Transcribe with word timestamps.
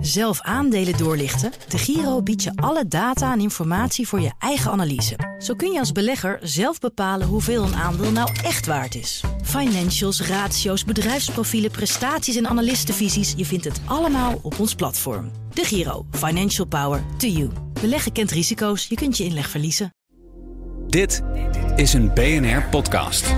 Zelf 0.00 0.40
aandelen 0.40 0.96
doorlichten? 0.96 1.52
De 1.68 1.78
Giro 1.78 2.22
biedt 2.22 2.42
je 2.42 2.52
alle 2.54 2.88
data 2.88 3.32
en 3.32 3.40
informatie 3.40 4.08
voor 4.08 4.20
je 4.20 4.32
eigen 4.38 4.70
analyse. 4.70 5.36
Zo 5.38 5.54
kun 5.54 5.72
je 5.72 5.78
als 5.78 5.92
belegger 5.92 6.38
zelf 6.42 6.78
bepalen 6.78 7.26
hoeveel 7.26 7.62
een 7.62 7.74
aandeel 7.74 8.12
nou 8.12 8.30
echt 8.44 8.66
waard 8.66 8.94
is. 8.94 9.22
Financials, 9.42 10.20
ratio's, 10.20 10.84
bedrijfsprofielen, 10.84 11.70
prestaties 11.70 12.36
en 12.36 12.46
analistenvisies. 12.46 13.34
Je 13.36 13.44
vindt 13.44 13.64
het 13.64 13.80
allemaal 13.84 14.38
op 14.42 14.58
ons 14.58 14.74
platform. 14.74 15.30
De 15.52 15.64
Giro. 15.64 16.06
Financial 16.10 16.66
Power 16.66 17.02
to 17.16 17.26
you. 17.26 17.50
Beleggen 17.80 18.12
kent 18.12 18.30
risico's. 18.30 18.86
Je 18.86 18.94
kunt 18.94 19.16
je 19.16 19.24
inleg 19.24 19.48
verliezen. 19.48 19.94
Dit 20.86 21.22
is 21.76 21.92
een 21.92 22.14
BNR 22.14 22.62
podcast. 22.70 23.34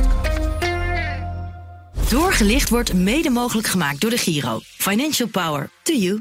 Doorgelicht 2.09 2.69
wordt 2.69 2.95
mede 2.95 3.31
mogelijk 3.31 3.67
gemaakt 3.67 4.01
door 4.01 4.11
de 4.11 4.19
Giro. 4.19 4.61
Financial 4.63 5.29
Power 5.29 5.71
to 5.83 5.95
you. 5.95 6.21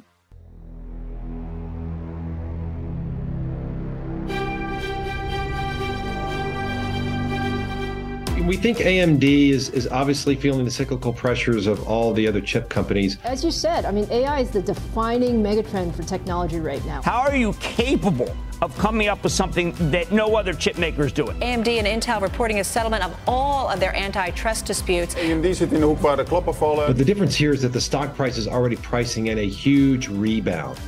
We 8.50 8.58
think 8.58 8.80
AMD 8.80 9.52
is, 9.52 9.70
is 9.70 9.88
obviously 9.90 10.36
feeling 10.36 10.66
the 10.66 10.72
cyclical 10.72 11.14
pressures 11.14 11.68
of 11.68 11.88
all 11.88 12.12
the 12.14 12.28
other 12.28 12.42
chip 12.42 12.68
companies. 12.68 13.20
As 13.24 13.44
you 13.44 13.52
said, 13.52 13.86
I 13.86 13.92
mean, 13.92 14.08
AI 14.10 14.40
is 14.40 14.50
the 14.50 14.60
defining 14.60 15.44
megatrend 15.44 15.96
for 15.96 16.02
technology 16.02 16.60
right 16.60 16.84
now. 16.84 17.04
How 17.04 17.20
are 17.20 17.36
you 17.36 17.54
capable 17.60 18.36
of 18.64 18.76
coming 18.80 19.08
up 19.08 19.22
with 19.22 19.34
something 19.34 19.76
that 19.92 20.12
no 20.12 20.36
other 20.36 20.52
chip 20.56 20.80
maker 20.80 21.06
is 21.06 21.12
doing? 21.12 21.40
AMD 21.42 21.68
and 21.68 21.86
Intel 21.86 22.22
reporting 22.24 22.60
a 22.60 22.64
settlement 22.64 23.04
of 23.04 23.16
all 23.28 23.70
of 23.70 23.80
their 23.80 23.96
antitrust 23.96 24.66
disputes. 24.66 25.14
AMD 25.14 25.54
zit 25.54 25.72
in 25.72 25.80
de 25.80 25.86
hoek 25.86 26.02
waar 26.02 26.16
de 26.16 26.24
klappen 26.24 26.56
vallen. 26.56 26.88
But 26.88 26.98
the 26.98 27.06
difference 27.06 27.36
here 27.36 27.54
is 27.54 27.62
that 27.62 27.72
the 27.72 27.82
stock 27.82 28.16
price 28.16 28.36
is 28.36 28.48
already 28.48 28.78
pricing 28.78 29.28
in 29.28 29.38
a 29.38 29.48
huge 29.48 30.08
rebound. 30.08 30.80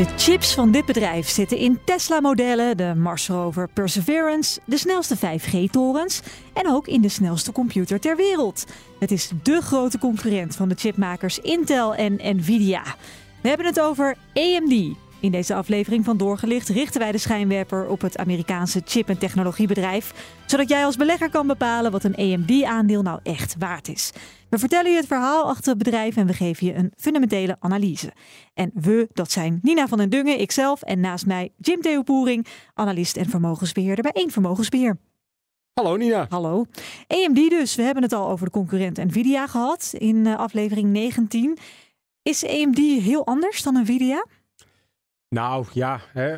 De 0.00 0.06
chips 0.16 0.54
van 0.54 0.70
dit 0.70 0.84
bedrijf 0.84 1.28
zitten 1.28 1.56
in 1.56 1.78
Tesla-modellen, 1.84 2.76
de 2.76 2.94
Mars 2.96 3.28
Rover 3.28 3.68
Perseverance, 3.68 4.60
de 4.64 4.78
snelste 4.78 5.16
5G-torens 5.16 6.20
en 6.52 6.68
ook 6.68 6.86
in 6.86 7.00
de 7.00 7.08
snelste 7.08 7.52
computer 7.52 8.00
ter 8.00 8.16
wereld. 8.16 8.64
Het 8.98 9.10
is 9.10 9.30
de 9.42 9.60
grote 9.60 9.98
concurrent 9.98 10.56
van 10.56 10.68
de 10.68 10.74
chipmakers 10.74 11.38
Intel 11.38 11.94
en 11.94 12.20
Nvidia. 12.36 12.82
We 13.40 13.48
hebben 13.48 13.66
het 13.66 13.80
over 13.80 14.16
AMD. 14.34 14.94
In 15.20 15.30
deze 15.30 15.54
aflevering 15.54 16.04
van 16.04 16.16
Doorgelicht 16.16 16.68
richten 16.68 17.00
wij 17.00 17.12
de 17.12 17.18
schijnwerper 17.18 17.88
op 17.88 18.00
het 18.00 18.18
Amerikaanse 18.18 18.82
chip- 18.84 19.08
en 19.08 19.18
technologiebedrijf, 19.18 20.36
zodat 20.46 20.68
jij 20.68 20.84
als 20.84 20.96
belegger 20.96 21.30
kan 21.30 21.46
bepalen 21.46 21.90
wat 21.90 22.04
een 22.04 22.16
AMD-aandeel 22.16 23.02
nou 23.02 23.20
echt 23.22 23.56
waard 23.58 23.88
is. 23.88 24.12
We 24.50 24.58
vertellen 24.58 24.90
je 24.90 24.96
het 24.96 25.06
verhaal 25.06 25.44
achter 25.44 25.68
het 25.68 25.78
bedrijf 25.78 26.16
en 26.16 26.26
we 26.26 26.32
geven 26.32 26.66
je 26.66 26.74
een 26.74 26.92
fundamentele 26.96 27.56
analyse. 27.58 28.12
En 28.54 28.70
we, 28.74 29.08
dat 29.12 29.30
zijn 29.30 29.58
Nina 29.62 29.88
van 29.88 29.98
den 29.98 30.10
Dungen, 30.10 30.40
ikzelf 30.40 30.82
en 30.82 31.00
naast 31.00 31.26
mij 31.26 31.52
Jim 31.56 31.80
Theopoering, 31.80 32.46
analist 32.74 33.16
en 33.16 33.28
vermogensbeheerder 33.28 34.02
bij 34.02 34.22
één 34.22 34.30
Vermogensbeheer. 34.30 34.98
Hallo 35.72 35.96
Nina. 35.96 36.26
Hallo. 36.28 36.64
AMD 37.06 37.50
dus, 37.50 37.74
we 37.74 37.82
hebben 37.82 38.02
het 38.02 38.12
al 38.12 38.28
over 38.28 38.46
de 38.46 38.52
concurrent 38.52 38.96
Nvidia 38.96 39.46
gehad 39.46 39.94
in 39.98 40.16
uh, 40.16 40.38
aflevering 40.38 40.88
19. 40.88 41.58
Is 42.22 42.46
AMD 42.46 42.78
heel 42.78 43.26
anders 43.26 43.62
dan 43.62 43.74
Nvidia? 43.74 44.26
Nou 45.34 45.66
ja, 45.72 46.00
hè, 46.12 46.32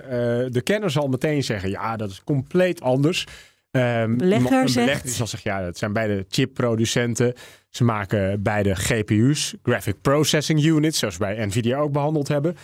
uh, 0.45 0.51
de 0.53 0.63
kenner 0.63 0.91
zal 0.91 1.09
meteen 1.09 1.45
zeggen, 1.45 1.71
ja, 1.71 1.97
dat 1.97 2.11
is 2.11 2.25
compleet 2.25 2.81
anders. 2.81 3.27
Um, 3.71 4.17
belegger 4.17 4.61
een 4.61 4.69
zegt... 4.69 4.87
belegger 4.87 5.11
zal 5.11 5.27
zeggen, 5.27 5.51
ja, 5.51 5.63
dat 5.65 5.79
zijn 5.79 5.93
beide 5.93 6.25
chipproducenten. 6.29 7.35
Ze 7.69 7.85
maken 7.85 8.43
beide 8.43 8.75
GPU's, 8.75 9.55
Graphic 9.63 10.01
Processing 10.01 10.65
Units, 10.65 10.99
zoals 10.99 11.17
we 11.17 11.25
bij 11.25 11.47
Nvidia 11.47 11.79
ook 11.79 11.93
behandeld 11.93 12.29
hebben. 12.29 12.57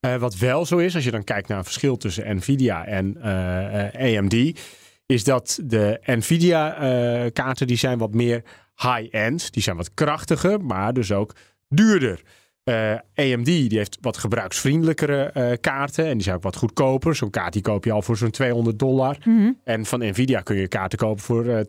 Uh, 0.00 0.16
wat 0.16 0.36
wel 0.36 0.66
zo 0.66 0.76
is, 0.76 0.94
als 0.94 1.04
je 1.04 1.10
dan 1.10 1.24
kijkt 1.24 1.48
naar 1.48 1.58
een 1.58 1.64
verschil 1.64 1.96
tussen 1.96 2.36
Nvidia 2.36 2.86
en 2.86 3.16
uh, 3.18 4.18
AMD, 4.18 4.60
is 5.06 5.24
dat 5.24 5.60
de 5.64 6.00
Nvidia-kaarten 6.04 7.66
die 7.66 7.76
zijn 7.76 7.98
wat 7.98 8.14
meer 8.14 8.42
high-end. 8.76 9.52
Die 9.52 9.62
zijn 9.62 9.76
wat 9.76 9.94
krachtiger, 9.94 10.64
maar 10.64 10.92
dus 10.92 11.12
ook 11.12 11.34
duurder. 11.68 12.22
Uh, 12.64 12.94
AMD 13.14 13.44
die 13.44 13.76
heeft 13.78 13.98
wat 14.00 14.16
gebruiksvriendelijkere 14.16 15.30
uh, 15.36 15.52
kaarten 15.60 16.06
en 16.06 16.12
die 16.12 16.22
zijn 16.22 16.36
ook 16.36 16.42
wat 16.42 16.56
goedkoper. 16.56 17.16
Zo'n 17.16 17.30
kaart 17.30 17.52
die 17.52 17.62
koop 17.62 17.84
je 17.84 17.92
al 17.92 18.02
voor 18.02 18.16
zo'n 18.16 18.30
200 18.30 18.78
dollar. 18.78 19.16
Mhm. 19.18 19.30
Mm 19.30 19.38
-hmm. 19.38 19.58
En 19.64 19.86
van 19.86 19.98
Nvidia 19.98 20.40
kun 20.40 20.56
je 20.56 20.68
kaarten 20.68 20.98
kopen 20.98 21.22
voor 21.22 21.44
uh, 21.44 21.60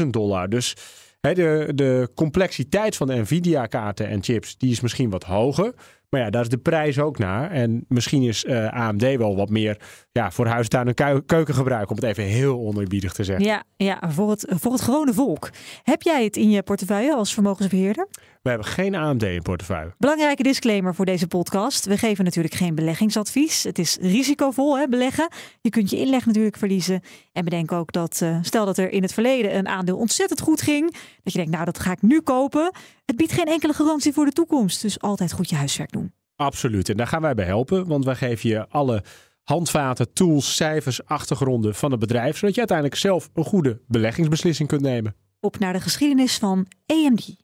10.000 0.00 0.06
dollar. 0.06 0.48
Dus 0.48 0.76
he, 1.20 1.34
de, 1.34 1.72
de 1.74 2.10
complexiteit 2.14 2.96
van 2.96 3.06
de 3.06 3.14
Nvidia 3.14 3.66
kaarten 3.66 4.08
en 4.08 4.22
chips 4.22 4.58
die 4.58 4.70
is 4.70 4.80
misschien 4.80 5.10
wat 5.10 5.24
hoger. 5.24 5.74
Maar 6.12 6.20
ja, 6.20 6.30
daar 6.30 6.42
is 6.42 6.48
de 6.48 6.58
prijs 6.58 6.98
ook 6.98 7.18
naar. 7.18 7.50
En 7.50 7.84
misschien 7.88 8.22
is 8.22 8.44
uh, 8.44 8.72
AMD 8.72 9.16
wel 9.16 9.36
wat 9.36 9.50
meer 9.50 9.80
ja, 10.12 10.30
voor 10.30 10.46
huistuin 10.46 10.86
en 10.86 10.94
keu 10.94 11.20
keukengebruik, 11.20 11.90
om 11.90 11.96
het 11.96 12.04
even 12.04 12.24
heel 12.24 12.58
onerbiedig 12.58 13.12
te 13.12 13.24
zeggen. 13.24 13.44
Ja, 13.44 13.62
ja 13.76 13.98
voor, 14.08 14.30
het, 14.30 14.46
voor 14.48 14.72
het 14.72 14.80
gewone 14.80 15.12
volk. 15.12 15.50
Heb 15.82 16.02
jij 16.02 16.24
het 16.24 16.36
in 16.36 16.50
je 16.50 16.62
portefeuille 16.62 17.14
als 17.14 17.34
vermogensbeheerder? 17.34 18.08
We 18.42 18.48
hebben 18.48 18.66
geen 18.66 18.94
AMD 18.94 19.22
in 19.22 19.42
portefeuille. 19.42 19.94
Belangrijke 19.98 20.42
disclaimer 20.42 20.94
voor 20.94 21.04
deze 21.04 21.26
podcast. 21.26 21.84
We 21.84 21.98
geven 21.98 22.24
natuurlijk 22.24 22.54
geen 22.54 22.74
beleggingsadvies. 22.74 23.62
Het 23.62 23.78
is 23.78 23.98
risicovol 24.00 24.78
hè, 24.78 24.88
beleggen. 24.88 25.28
Je 25.60 25.70
kunt 25.70 25.90
je 25.90 25.96
inleg 25.96 26.26
natuurlijk 26.26 26.56
verliezen. 26.56 27.00
En 27.32 27.44
bedenk 27.44 27.72
ook 27.72 27.92
dat, 27.92 28.20
uh, 28.22 28.38
stel 28.40 28.64
dat 28.64 28.78
er 28.78 28.90
in 28.90 29.02
het 29.02 29.12
verleden 29.12 29.56
een 29.56 29.68
aandeel 29.68 29.96
ontzettend 29.96 30.40
goed 30.40 30.62
ging. 30.62 30.92
Dat 31.22 31.32
je 31.32 31.38
denkt, 31.38 31.52
nou 31.52 31.64
dat 31.64 31.78
ga 31.78 31.92
ik 31.92 32.02
nu 32.02 32.20
kopen. 32.20 32.70
Het 33.04 33.16
biedt 33.16 33.32
geen 33.32 33.46
enkele 33.46 33.72
garantie 33.72 34.12
voor 34.12 34.24
de 34.24 34.32
toekomst. 34.32 34.82
Dus 34.82 35.00
altijd 35.00 35.32
goed 35.32 35.48
je 35.48 35.56
huiswerk 35.56 35.92
doen. 35.92 36.01
Absoluut. 36.42 36.88
En 36.88 36.96
daar 36.96 37.06
gaan 37.06 37.22
wij 37.22 37.34
bij 37.34 37.44
helpen. 37.44 37.86
Want 37.86 38.04
wij 38.04 38.14
geven 38.14 38.48
je 38.48 38.68
alle 38.68 39.02
handvaten, 39.42 40.12
tools, 40.12 40.56
cijfers, 40.56 41.06
achtergronden 41.06 41.74
van 41.74 41.90
het 41.90 42.00
bedrijf. 42.00 42.36
Zodat 42.36 42.54
je 42.54 42.60
uiteindelijk 42.60 42.98
zelf 42.98 43.28
een 43.34 43.44
goede 43.44 43.80
beleggingsbeslissing 43.86 44.68
kunt 44.68 44.80
nemen. 44.80 45.14
Op 45.40 45.58
naar 45.58 45.72
de 45.72 45.80
geschiedenis 45.80 46.38
van 46.38 46.66
AMD. 46.86 47.36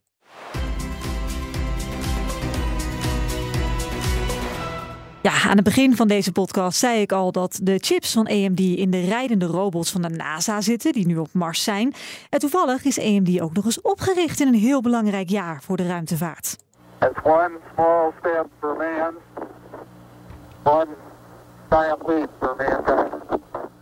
Ja, 5.23 5.33
aan 5.43 5.57
het 5.57 5.65
begin 5.65 5.97
van 5.97 6.09
deze 6.09 6.33
podcast 6.33 6.79
zei 6.79 7.01
ik 7.01 7.13
al 7.13 7.33
dat 7.33 7.61
de 7.63 7.79
chips 7.79 8.13
van 8.13 8.27
AMD 8.27 8.61
in 8.61 8.91
de 8.91 9.01
rijdende 9.01 9.47
robots 9.47 9.91
van 9.91 10.03
de 10.03 10.09
NASA 10.09 10.61
zitten, 10.61 10.93
die 10.93 11.07
nu 11.07 11.17
op 11.17 11.29
Mars 11.33 11.63
zijn. 11.63 11.95
En 12.31 12.39
toevallig 12.39 12.85
is 12.85 13.01
AMD 13.01 13.41
ook 13.41 13.55
nog 13.55 13.65
eens 13.65 13.81
opgericht 13.81 14.41
in 14.41 14.47
een 14.47 14.55
heel 14.55 14.81
belangrijk 14.81 15.29
jaar 15.29 15.63
voor 15.63 15.77
de 15.77 15.87
ruimtevaart. 15.87 16.57
It's 17.01 17.21
one 17.23 17.59
small 17.75 18.13
step 18.19 18.38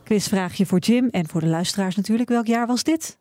Quizvraagje 0.04 0.66
voor 0.66 0.78
Jim 0.78 1.08
en 1.10 1.28
voor 1.28 1.40
de 1.40 1.46
luisteraars 1.46 1.96
natuurlijk. 1.96 2.28
Welk 2.28 2.46
jaar 2.46 2.66
was 2.66 2.82
dit? 2.82 3.18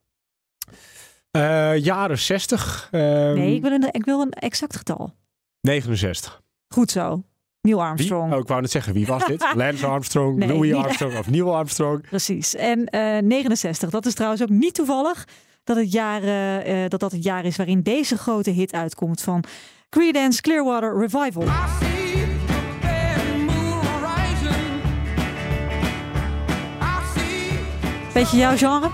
Uh, 1.32 1.78
jaren 1.78 2.18
60. 2.20 2.88
Uh, 2.92 3.02
nee, 3.02 3.56
ik 3.56 3.62
wil, 3.62 3.72
een, 3.72 3.88
ik 3.92 4.06
wil 4.06 4.22
een 4.22 4.32
exact 4.32 4.76
getal. 4.76 5.14
69. 5.62 6.42
Goed 6.68 6.92
zo. 6.92 7.24
Neil 7.62 7.84
Armstrong. 7.84 8.24
Wie? 8.26 8.34
Oh, 8.34 8.40
ik 8.40 8.48
wou 8.48 8.62
net 8.62 8.72
zeggen, 8.72 8.94
wie 8.94 9.06
was 9.06 9.26
dit? 9.26 9.46
Lance 9.56 9.86
Armstrong, 9.86 10.38
Nee, 10.38 10.48
Louis 10.48 10.72
niet- 10.72 10.84
Armstrong 10.84 11.18
of 11.18 11.30
Neil 11.30 11.56
Armstrong? 11.56 12.02
Precies. 12.10 12.56
En 12.56 12.86
eh 12.86 13.22
69, 13.22 13.90
dat 13.90 14.06
is 14.06 14.14
trouwens 14.14 14.42
ook 14.42 14.50
niet 14.50 14.74
toevallig 14.74 15.28
dat, 15.64 15.78
het 15.78 15.92
jaar, 15.92 16.24
eh, 16.24 16.84
eh, 16.84 16.90
dat 16.90 17.00
dat 17.00 17.12
het 17.12 17.24
jaar 17.24 17.46
is 17.46 17.56
waarin 17.58 17.82
deze 17.82 18.18
grote 18.18 18.50
hit 18.50 18.74
uitkomt 18.74 19.22
van 19.22 19.44
Creedence 19.90 20.42
Clearwater 20.42 20.98
Revival. 21.00 21.44
Beetje 28.16 28.38
jouw 28.38 28.58
genre? 28.58 28.90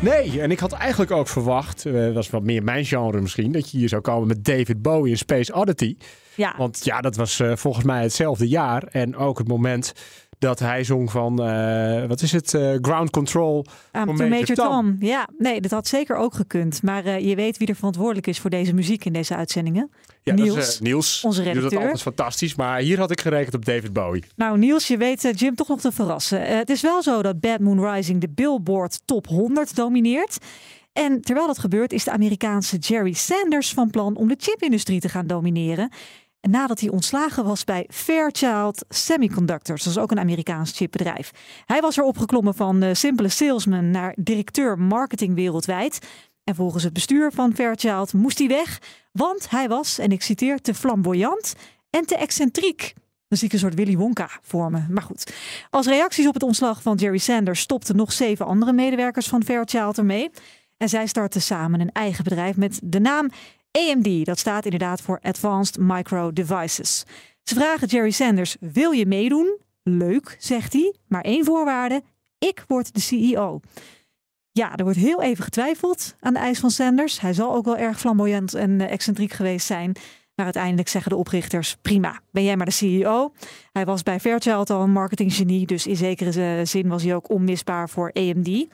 Nee, 0.00 0.40
en 0.40 0.50
ik 0.50 0.58
had 0.58 0.72
eigenlijk 0.72 1.10
ook 1.10 1.28
verwacht, 1.28 1.86
eh, 1.86 1.92
dat 1.92 2.14
was 2.14 2.30
wat 2.30 2.42
meer 2.42 2.62
mijn 2.62 2.84
genre 2.84 3.20
misschien, 3.20 3.52
dat 3.52 3.70
je 3.70 3.78
hier 3.78 3.88
zou 3.88 4.02
komen 4.02 4.28
met 4.28 4.44
David 4.44 4.82
Bowie 4.82 5.10
in 5.10 5.18
Space 5.18 5.54
Oddity. 5.54 5.96
Ja. 6.34 6.54
Want 6.56 6.84
ja, 6.84 7.00
dat 7.00 7.16
was 7.16 7.40
eh, 7.40 7.56
volgens 7.56 7.84
mij 7.84 8.02
hetzelfde 8.02 8.48
jaar. 8.48 8.82
En 8.82 9.16
ook 9.16 9.38
het 9.38 9.48
moment 9.48 9.92
dat 10.40 10.58
hij 10.58 10.84
zong 10.84 11.10
van, 11.10 11.42
eh, 11.42 12.06
wat 12.06 12.22
is 12.22 12.32
het, 12.32 12.54
eh, 12.54 12.74
Ground 12.80 13.10
Control 13.10 13.64
to 13.92 14.04
Major 14.04 14.28
Major 14.28 14.44
Tom. 14.46 14.66
Tom. 14.66 14.96
Ja, 15.00 15.28
nee, 15.38 15.60
dat 15.60 15.70
had 15.70 15.86
zeker 15.86 16.16
ook 16.16 16.34
gekund. 16.34 16.82
Maar 16.82 17.04
eh, 17.04 17.28
je 17.28 17.34
weet 17.34 17.58
wie 17.58 17.68
er 17.68 17.74
verantwoordelijk 17.74 18.26
is 18.26 18.38
voor 18.38 18.50
deze 18.50 18.74
muziek 18.74 19.04
in 19.04 19.12
deze 19.12 19.36
uitzendingen. 19.36 19.90
Ja, 20.22 20.34
dat 20.34 20.46
is, 20.46 20.52
Niels, 20.52 20.80
Niels. 20.80 21.24
onze 21.24 21.42
Die 21.42 21.52
doet 21.52 21.62
dat 21.62 21.72
redacteur. 21.72 21.92
altijd 21.92 22.16
fantastisch. 22.16 22.54
Maar 22.54 22.78
hier 22.78 22.98
had 22.98 23.10
ik 23.10 23.20
gerekend 23.20 23.54
op 23.54 23.64
David 23.64 23.92
Bowie. 23.92 24.24
Nou, 24.36 24.58
Niels, 24.58 24.86
je 24.86 24.96
weet 24.96 25.32
Jim 25.34 25.54
toch 25.54 25.68
nog 25.68 25.80
te 25.80 25.92
verrassen. 25.92 26.42
Het 26.42 26.70
is 26.70 26.80
wel 26.80 27.02
zo 27.02 27.22
dat 27.22 27.40
Bad 27.40 27.60
Moon 27.60 27.92
Rising 27.92 28.20
de 28.20 28.28
Billboard 28.28 29.00
Top 29.04 29.26
100 29.26 29.76
domineert. 29.76 30.38
En 30.92 31.20
terwijl 31.20 31.46
dat 31.46 31.58
gebeurt, 31.58 31.92
is 31.92 32.04
de 32.04 32.10
Amerikaanse 32.10 32.76
Jerry 32.76 33.12
Sanders 33.12 33.72
van 33.72 33.90
plan 33.90 34.16
om 34.16 34.28
de 34.28 34.36
chipindustrie 34.38 35.00
te 35.00 35.08
gaan 35.08 35.26
domineren. 35.26 35.90
Nadat 36.40 36.80
hij 36.80 36.88
ontslagen 36.88 37.44
was 37.44 37.64
bij 37.64 37.86
Fairchild 37.88 38.84
Semiconductors, 38.88 39.82
dat 39.82 39.92
is 39.92 39.98
ook 39.98 40.10
een 40.10 40.18
Amerikaans 40.18 40.72
chipbedrijf. 40.72 41.30
Hij 41.66 41.80
was 41.80 41.96
er 41.96 42.04
opgeklommen 42.04 42.54
van 42.54 42.82
eh, 42.82 42.94
simpele 42.94 43.28
salesman 43.28 43.90
naar 43.90 44.14
directeur 44.16 44.78
marketing 44.78 45.34
wereldwijd. 45.34 45.98
En 46.44 46.54
volgens 46.54 46.84
het 46.84 46.92
bestuur 46.92 47.32
van 47.32 47.54
Fairchild 47.54 48.12
moest 48.12 48.38
hij 48.38 48.48
weg, 48.48 48.78
want 49.12 49.50
hij 49.50 49.68
was, 49.68 49.98
en 49.98 50.12
ik 50.12 50.22
citeer, 50.22 50.60
te 50.60 50.74
flamboyant 50.74 51.54
en 51.90 52.06
te 52.06 52.16
excentriek. 52.16 52.92
Dan 53.28 53.38
zie 53.38 53.46
ik 53.46 53.52
een 53.52 53.58
soort 53.58 53.74
Willy 53.74 53.96
Wonka 53.96 54.28
voor 54.42 54.70
me. 54.70 54.80
Maar 54.88 55.02
goed, 55.02 55.32
als 55.70 55.86
reacties 55.86 56.26
op 56.26 56.34
het 56.34 56.42
ontslag 56.42 56.82
van 56.82 56.96
Jerry 56.96 57.18
Sanders 57.18 57.60
stopten 57.60 57.96
nog 57.96 58.12
zeven 58.12 58.46
andere 58.46 58.72
medewerkers 58.72 59.28
van 59.28 59.44
Fairchild 59.44 59.98
ermee. 59.98 60.30
En 60.76 60.88
zij 60.88 61.06
startten 61.06 61.42
samen 61.42 61.80
een 61.80 61.92
eigen 61.92 62.24
bedrijf 62.24 62.56
met 62.56 62.80
de 62.82 63.00
naam 63.00 63.30
AMD. 63.72 64.24
Dat 64.24 64.38
staat 64.38 64.64
inderdaad 64.64 65.00
voor 65.00 65.18
Advanced 65.22 65.78
Micro 65.78 66.32
Devices. 66.32 67.04
Ze 67.42 67.54
vragen 67.54 67.88
Jerry 67.88 68.10
Sanders: 68.10 68.56
wil 68.60 68.90
je 68.90 69.06
meedoen? 69.06 69.58
Leuk, 69.82 70.36
zegt 70.38 70.72
hij. 70.72 70.94
Maar 71.08 71.22
één 71.22 71.44
voorwaarde: 71.44 72.02
ik 72.38 72.64
word 72.66 72.94
de 72.94 73.00
CEO. 73.00 73.60
Ja, 74.52 74.76
er 74.76 74.84
wordt 74.84 74.98
heel 74.98 75.22
even 75.22 75.44
getwijfeld 75.44 76.16
aan 76.20 76.32
de 76.32 76.38
eis 76.38 76.58
van 76.58 76.70
Sanders. 76.70 77.20
Hij 77.20 77.32
zal 77.32 77.54
ook 77.54 77.64
wel 77.64 77.76
erg 77.76 78.00
flamboyant 78.00 78.54
en 78.54 78.80
eh, 78.80 78.92
excentriek 78.92 79.32
geweest 79.32 79.66
zijn. 79.66 79.92
Maar 80.34 80.44
uiteindelijk 80.44 80.88
zeggen 80.88 81.10
de 81.10 81.16
oprichters: 81.16 81.76
prima, 81.82 82.20
ben 82.30 82.44
jij 82.44 82.56
maar 82.56 82.66
de 82.66 82.72
CEO. 82.72 83.32
Hij 83.72 83.84
was 83.84 84.02
bij 84.02 84.20
Fairchild 84.20 84.70
al 84.70 84.82
een 84.82 84.92
marketinggenie, 84.92 85.66
dus 85.66 85.86
in 85.86 85.96
zekere 85.96 86.64
zin 86.64 86.88
was 86.88 87.02
hij 87.02 87.14
ook 87.14 87.30
onmisbaar 87.30 87.88
voor 87.88 88.12
AMD. 88.12 88.66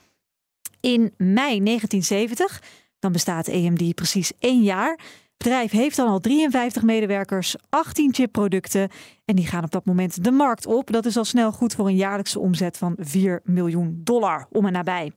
In 0.80 1.12
mei 1.16 1.62
1970, 1.62 2.62
dan 3.06 3.14
bestaat 3.14 3.48
AMD 3.48 3.94
precies 3.94 4.32
één 4.38 4.62
jaar. 4.62 4.90
Het 4.90 5.46
bedrijf 5.46 5.70
heeft 5.70 5.96
dan 5.96 6.08
al 6.08 6.20
53 6.20 6.82
medewerkers, 6.82 7.56
18 7.68 8.14
chipproducten 8.14 8.88
en 9.24 9.36
die 9.36 9.46
gaan 9.46 9.64
op 9.64 9.70
dat 9.70 9.84
moment 9.84 10.24
de 10.24 10.30
markt 10.30 10.66
op. 10.66 10.92
Dat 10.92 11.06
is 11.06 11.16
al 11.16 11.24
snel 11.24 11.52
goed 11.52 11.74
voor 11.74 11.86
een 11.86 11.96
jaarlijkse 11.96 12.38
omzet 12.38 12.76
van 12.76 12.96
4 12.98 13.40
miljoen 13.44 14.00
dollar, 14.04 14.46
om 14.50 14.66
en 14.66 14.72
nabij. 14.72 15.12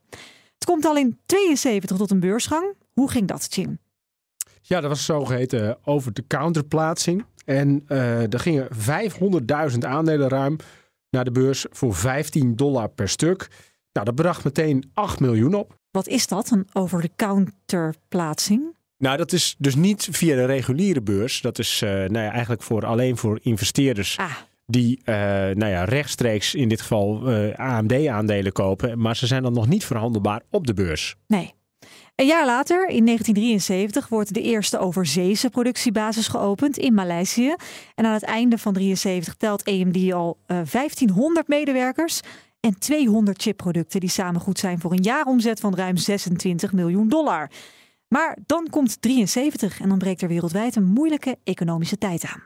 Het 0.54 0.66
komt 0.66 0.86
al 0.86 0.98
in 0.98 1.20
72 1.26 1.98
tot 1.98 2.12
een 2.12 2.20
beursgang. 2.20 2.74
Hoe 2.94 3.12
ging 3.12 3.28
dat, 3.28 3.56
Jim? 3.56 3.80
Ja, 4.62 4.82
dat 4.82 4.90
was 4.90 5.06
zogeheten 5.06 5.78
over-the-counter 5.84 6.64
plaatsing. 6.64 7.26
En 7.46 7.86
uh, 7.88 8.34
er 8.34 8.40
gingen 8.40 8.68
500.000 9.72 9.78
aandelen 9.80 10.30
ruim 10.30 10.58
naar 11.10 11.24
de 11.24 11.32
beurs 11.32 11.66
voor 11.70 11.96
15 11.96 12.56
dollar 12.56 12.90
per 12.90 13.10
stuk. 13.10 13.48
Nou, 13.94 14.06
dat 14.06 14.16
bracht 14.16 14.44
meteen 14.44 14.90
8 14.94 15.20
miljoen 15.20 15.54
op. 15.54 15.79
Wat 15.92 16.08
is 16.08 16.28
dat, 16.28 16.52
een 16.52 16.68
over-the-counter 16.74 17.96
plaatsing? 18.08 18.78
Nou, 18.98 19.18
dat 19.18 19.32
is 19.32 19.56
dus 19.58 19.76
niet 19.76 20.08
via 20.12 20.36
de 20.36 20.46
reguliere 20.46 21.02
beurs. 21.02 21.42
Dat 21.42 21.60
is 21.60 21.82
uh, 21.82 21.90
nou 21.90 22.26
ja, 22.26 22.32
eigenlijk 22.32 22.62
voor, 22.62 22.86
alleen 22.86 23.18
voor 23.18 23.40
investeerders 23.42 24.18
ah. 24.18 24.36
die 24.66 25.00
uh, 25.06 25.16
nou 25.16 25.66
ja, 25.66 25.84
rechtstreeks 25.84 26.56
in 26.56 26.70
dit 26.70 26.82
geval 26.82 27.34
uh, 27.34 27.56
AMD-aandelen 27.56 28.52
kopen. 28.52 29.02
Maar 29.02 29.16
ze 29.16 29.28
zijn 29.28 29.44
dan 29.44 29.54
nog 29.54 29.68
niet 29.68 29.86
verhandelbaar 29.86 30.42
op 30.50 30.68
de 30.68 30.74
beurs. 30.74 31.16
Nee. 31.28 31.54
Een 32.16 32.26
jaar 32.26 32.46
later, 32.46 32.88
in 32.90 33.06
1973, 33.06 34.08
wordt 34.08 34.34
de 34.34 34.42
eerste 34.42 34.80
overzeese 34.80 35.50
productiebasis 35.50 36.28
geopend 36.28 36.78
in 36.78 36.94
Maleisië. 36.94 37.56
En 37.96 38.06
aan 38.06 38.14
het 38.14 38.24
einde 38.24 38.58
van 38.58 38.74
73 38.74 39.36
telt 39.36 39.66
AMD 39.66 40.14
al 40.14 40.38
1500 40.46 41.48
medewerkers 41.48 42.22
en 42.60 42.80
200 42.80 43.42
chipproducten 43.42 44.00
die 44.00 44.10
samen 44.10 44.42
goed 44.42 44.60
zijn 44.60 44.80
voor 44.80 44.92
een 44.92 45.02
jaaromzet 45.02 45.60
van 45.60 45.76
ruim 45.76 45.98
26 45.98 46.74
miljoen 46.74 47.10
dollar. 47.10 47.52
Maar 48.08 48.38
dan 48.46 48.68
komt 48.70 49.02
73 49.02 49.82
en 49.82 49.90
dan 49.90 49.98
breekt 49.98 50.22
er 50.22 50.28
wereldwijd 50.28 50.76
een 50.76 50.86
moeilijke 50.86 51.38
economische 51.44 51.98
tijd 51.98 52.26
aan. 52.26 52.44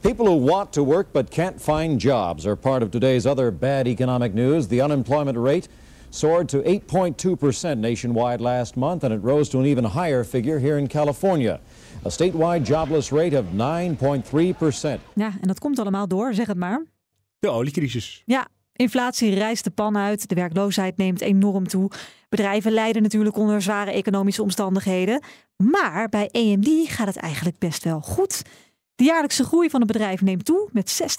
People 0.00 0.24
who 0.24 0.40
want 0.40 0.72
to 0.72 0.84
work 0.84 1.12
but 1.12 1.28
can't 1.28 1.62
find 1.62 2.02
jobs 2.02 2.46
are 2.46 2.56
part 2.56 2.82
of 2.82 2.88
today's 2.88 3.26
other 3.26 3.56
bad 3.56 3.86
economic 3.86 4.34
news. 4.34 4.66
The 4.66 4.82
unemployment 4.82 5.36
rate 5.36 5.68
soared 6.08 6.48
to 6.48 6.62
8.2% 6.62 7.78
nationwide 7.78 8.42
last 8.42 8.76
month 8.76 9.04
and 9.04 9.12
it 9.12 9.22
rose 9.22 9.50
to 9.50 9.58
an 9.58 9.64
even 9.64 9.84
higher 9.84 10.24
figure 10.24 10.58
here 10.58 10.78
in 10.78 10.86
California. 10.86 11.60
A 12.06 12.10
statewide 12.10 12.62
jobless 12.62 13.10
rate 13.10 13.38
of 13.38 13.44
9.3%. 13.52 15.00
Ja, 15.14 15.32
en 15.40 15.48
dat 15.48 15.58
komt 15.58 15.78
allemaal 15.78 16.08
door, 16.08 16.34
zeg 16.34 16.46
het 16.46 16.56
maar. 16.56 16.84
De 17.38 17.48
oliecrisis. 17.48 18.22
Ja, 18.24 18.48
Inflatie 18.78 19.34
rijst 19.34 19.64
de 19.64 19.70
pan 19.70 19.96
uit, 19.96 20.28
de 20.28 20.34
werkloosheid 20.34 20.96
neemt 20.96 21.20
enorm 21.20 21.68
toe. 21.68 21.90
Bedrijven 22.28 22.72
lijden 22.72 23.02
natuurlijk 23.02 23.36
onder 23.36 23.62
zware 23.62 23.92
economische 23.92 24.42
omstandigheden. 24.42 25.22
Maar 25.56 26.08
bij 26.08 26.28
AMD 26.32 26.68
gaat 26.84 27.06
het 27.06 27.16
eigenlijk 27.16 27.58
best 27.58 27.84
wel 27.84 28.00
goed. 28.00 28.42
De 28.94 29.04
jaarlijkse 29.04 29.44
groei 29.44 29.70
van 29.70 29.80
het 29.80 29.92
bedrijf 29.92 30.20
neemt 30.20 30.44
toe 30.44 30.68
met 30.72 31.18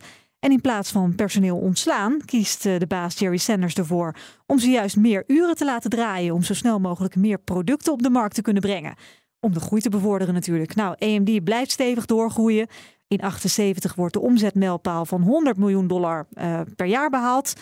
60% 0.00 0.04
En 0.38 0.50
in 0.50 0.60
plaats 0.60 0.90
van 0.90 1.14
personeel 1.14 1.56
ontslaan, 1.56 2.20
kiest 2.24 2.66
eh, 2.66 2.78
de 2.78 2.86
baas 2.86 3.18
Jerry 3.18 3.36
Sanders 3.36 3.74
ervoor 3.74 4.14
om 4.46 4.58
ze 4.58 4.70
juist 4.70 4.96
meer 4.96 5.24
uren 5.26 5.56
te 5.56 5.64
laten 5.64 5.90
draaien 5.90 6.34
om 6.34 6.42
zo 6.42 6.54
snel 6.54 6.78
mogelijk 6.78 7.16
meer 7.16 7.38
producten 7.38 7.92
op 7.92 8.02
de 8.02 8.10
markt 8.10 8.34
te 8.34 8.42
kunnen 8.42 8.62
brengen. 8.62 8.94
Om 9.40 9.52
de 9.52 9.60
groei 9.60 9.80
te 9.80 9.90
bevorderen 9.90 10.34
natuurlijk. 10.34 10.74
Nou, 10.74 10.96
AMD 10.98 11.44
blijft 11.44 11.70
stevig 11.70 12.06
doorgroeien. 12.06 12.68
In 13.08 13.20
78 13.20 13.94
wordt 13.94 14.12
de 14.12 14.20
omzetmijlpaal 14.20 15.06
van 15.06 15.22
100 15.22 15.56
miljoen 15.56 15.86
dollar 15.86 16.26
uh, 16.32 16.60
per 16.76 16.86
jaar 16.86 17.10
behaald. 17.10 17.52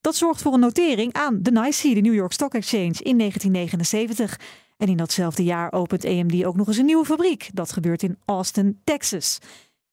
Dat 0.00 0.16
zorgt 0.16 0.42
voor 0.42 0.52
een 0.52 0.60
notering 0.60 1.12
aan 1.12 1.38
de 1.42 1.50
NYSE, 1.50 1.94
de 1.94 2.00
New 2.00 2.14
York 2.14 2.32
Stock 2.32 2.54
Exchange, 2.54 3.02
in 3.02 3.18
1979. 3.18 4.40
En 4.76 4.88
in 4.88 4.96
datzelfde 4.96 5.44
jaar 5.44 5.72
opent 5.72 6.04
AMD 6.04 6.44
ook 6.44 6.56
nog 6.56 6.66
eens 6.66 6.76
een 6.76 6.84
nieuwe 6.84 7.04
fabriek. 7.04 7.50
Dat 7.52 7.72
gebeurt 7.72 8.02
in 8.02 8.18
Austin, 8.24 8.80
Texas. 8.84 9.38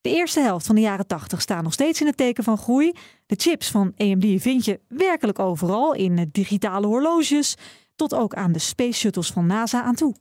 De 0.00 0.10
eerste 0.10 0.40
helft 0.40 0.66
van 0.66 0.74
de 0.74 0.80
jaren 0.80 1.06
80 1.06 1.40
staan 1.40 1.62
nog 1.62 1.72
steeds 1.72 2.00
in 2.00 2.06
het 2.06 2.16
teken 2.16 2.44
van 2.44 2.58
groei. 2.58 2.92
De 3.26 3.36
chips 3.38 3.70
van 3.70 3.92
AMD 3.96 4.42
vind 4.42 4.64
je 4.64 4.80
werkelijk 4.88 5.38
overal, 5.38 5.94
in 5.94 6.28
digitale 6.32 6.86
horloges, 6.86 7.56
tot 7.96 8.14
ook 8.14 8.34
aan 8.34 8.52
de 8.52 8.58
space 8.58 8.98
shuttles 8.98 9.30
van 9.30 9.46
NASA 9.46 9.82
aan 9.82 9.94
toe. 9.94 10.14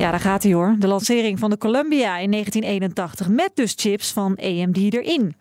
Ja, 0.00 0.10
daar 0.10 0.20
gaat 0.20 0.42
hij 0.42 0.52
hoor. 0.52 0.76
De 0.78 0.86
lancering 0.86 1.38
van 1.38 1.50
de 1.50 1.58
Columbia 1.58 2.18
in 2.18 2.30
1981 2.30 3.28
met 3.28 3.50
dus 3.54 3.72
chips 3.76 4.12
van 4.12 4.36
AMD 4.36 4.76
erin. 4.76 5.34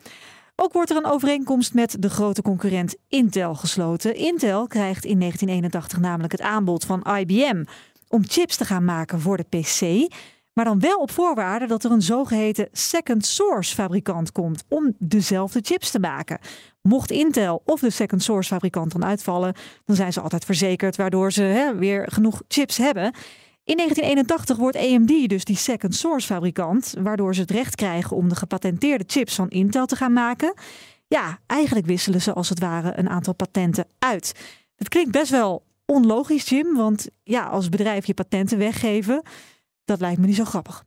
Ook 0.56 0.74
wordt 0.74 0.90
er 0.90 0.98
een 0.98 1.06
overeenkomst 1.06 1.74
met 1.74 1.96
de 2.00 2.10
grote 2.10 2.42
concurrent 2.42 2.96
Intel 3.08 3.56
gesloten. 3.56 4.16
Intel 4.16 4.68
krijgt 4.68 5.06
in 5.06 5.20
1981 5.20 6.00
namelijk 6.00 6.32
het 6.32 6.42
aanbod 6.42 6.86
van 6.86 7.08
IBM 7.20 7.64
om 8.08 8.24
chips 8.28 8.58
te 8.58 8.66
gaan 8.66 8.86
maken 8.86 9.20
voor 9.20 9.38
de 9.38 9.60
PC. 9.60 10.14
Maar 10.54 10.66
dan 10.66 10.80
wel 10.80 10.98
op 10.98 11.12
voorwaarde 11.12 11.68
dat 11.68 11.84
er 11.84 11.92
een 11.92 12.02
zogeheten 12.02 12.68
second 12.72 13.26
source 13.26 13.76
fabrikant 13.76 14.32
komt 14.32 14.64
om 14.70 14.96
dezelfde 14.98 15.60
chips 15.64 15.92
te 15.92 16.00
maken. 16.00 16.40
Mocht 16.82 17.12
Intel 17.12 17.62
of 17.66 17.80
de 17.80 17.90
second 17.90 18.24
source 18.24 18.50
fabrikant 18.50 18.92
dan 18.92 19.06
uitvallen, 19.06 19.54
dan 19.86 19.96
zijn 19.96 20.14
ze 20.14 20.22
altijd 20.22 20.46
verzekerd, 20.46 20.96
waardoor 20.96 21.32
ze 21.32 21.42
hè, 21.42 21.76
weer 21.76 22.12
genoeg 22.12 22.42
chips 22.48 22.78
hebben. 22.78 23.14
In 23.70 23.78
1981 23.78 24.58
wordt 24.58 24.78
AMD 24.78 25.30
dus 25.30 25.44
die 25.44 25.56
second 25.56 25.96
source 25.96 26.28
fabrikant, 26.28 26.94
waardoor 27.00 27.36
ze 27.36 27.42
het 27.42 27.52
recht 27.52 27.76
krijgen 27.76 28.16
om 28.16 28.30
de 28.30 28.36
gepatenteerde 28.36 29.04
chips 29.08 29.36
van 29.36 29.50
Intel 29.50 29.86
te 29.86 29.96
gaan 29.96 30.14
maken. 30.14 30.54
Ja, 31.08 31.40
eigenlijk 31.46 31.86
wisselen 31.86 32.22
ze 32.22 32.34
als 32.34 32.50
het 32.50 32.60
ware 32.60 32.98
een 32.98 33.10
aantal 33.10 33.34
patenten 33.34 33.88
uit. 34.00 34.34
Het 34.76 34.90
klinkt 34.90 35.12
best 35.12 35.32
wel 35.32 35.64
onlogisch, 35.86 36.50
Jim, 36.50 36.76
want 36.76 37.08
ja, 37.24 37.44
als 37.44 37.70
bedrijf 37.70 38.06
je 38.06 38.14
patenten 38.14 38.58
weggeven, 38.58 39.22
dat 39.86 40.00
lijkt 40.00 40.20
me 40.20 40.26
niet 40.26 40.36
zo 40.36 40.46
grappig. 40.46 40.86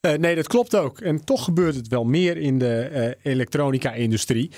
Uh, 0.00 0.12
nee, 0.12 0.34
dat 0.34 0.46
klopt 0.46 0.76
ook. 0.76 1.00
En 1.00 1.24
toch 1.24 1.44
gebeurt 1.44 1.74
het 1.74 1.88
wel 1.88 2.04
meer 2.04 2.36
in 2.36 2.58
de 2.58 2.90
uh, 2.92 3.32
elektronica-industrie. 3.32 4.50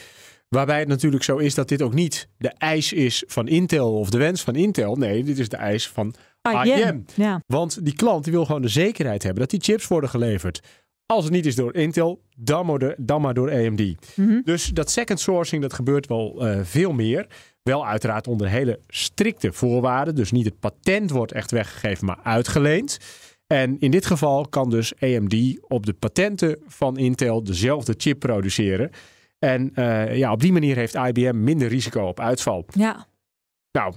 Waarbij 0.49 0.79
het 0.79 0.89
natuurlijk 0.89 1.25
zo 1.25 1.37
is 1.37 1.55
dat 1.55 1.69
dit 1.69 1.83
ook 1.83 1.95
niet 1.95 2.29
de 2.39 2.49
eis 2.49 2.93
is 2.93 3.25
van 3.27 3.49
Intel 3.49 3.99
of 3.99 4.11
de 4.11 4.19
wens 4.19 4.43
van 4.43 4.57
Intel. 4.57 4.97
Nee, 4.97 5.25
dit 5.25 5.39
is 5.39 5.49
de 5.49 5.57
eis 5.57 5.89
van 5.89 6.15
IBM. 6.43 7.01
Ja. 7.15 7.41
Want 7.47 7.85
die 7.85 7.95
klant 7.95 8.25
die 8.25 8.33
wil 8.33 8.45
gewoon 8.45 8.63
de 8.63 8.69
zekerheid 8.69 9.23
hebben 9.23 9.41
dat 9.41 9.51
die 9.51 9.61
chips 9.61 9.87
worden 9.87 10.11
geleverd. 10.11 10.61
Als 11.07 11.25
het 11.25 11.33
niet 11.33 11.47
is 11.47 11.55
door 11.55 11.75
Intel, 11.75 12.23
dan 12.37 12.67
maar, 12.67 12.79
de, 12.79 12.95
dan 12.99 13.21
maar 13.21 13.35
door 13.35 13.51
AMD. 13.51 13.95
Mhm. 14.15 14.41
Dus 14.45 14.67
dat 14.67 14.91
second 14.91 15.21
sourcing, 15.21 15.63
dat 15.63 15.73
gebeurt 15.73 16.07
wel 16.07 16.47
uh, 16.47 16.61
veel 16.63 16.93
meer. 16.93 17.27
Wel 17.63 17.87
uiteraard 17.87 18.27
onder 18.27 18.49
hele 18.49 18.81
strikte 18.89 19.53
voorwaarden. 19.53 20.15
Dus 20.15 20.33
niet 20.33 20.45
het 20.45 20.61
patent 20.61 21.11
wordt 21.11 21.33
echt 21.33 21.51
weggegeven, 21.51 22.07
maar 22.07 22.21
uitgeleend. 22.23 22.99
En 23.47 23.79
in 23.79 23.91
dit 23.91 24.07
geval 24.07 24.49
kan 24.49 24.71
dus 24.71 25.01
AMD 25.01 25.59
op 25.61 25.87
de 25.87 25.93
patenten 25.93 26.59
van 26.67 26.97
Intel 26.97 27.45
dezelfde 27.45 27.95
chip 27.97 28.19
produceren. 28.19 28.91
En 29.39 29.73
uh, 29.75 30.17
ja, 30.17 30.33
op 30.33 30.41
die 30.41 30.53
manier 30.53 30.77
heeft 30.77 30.95
IBM 30.95 31.45
minder 31.45 31.69
risico 31.69 32.07
op 32.07 32.21
uitval. 32.21 32.67
Ja. 32.75 33.07
Nou, 33.73 33.95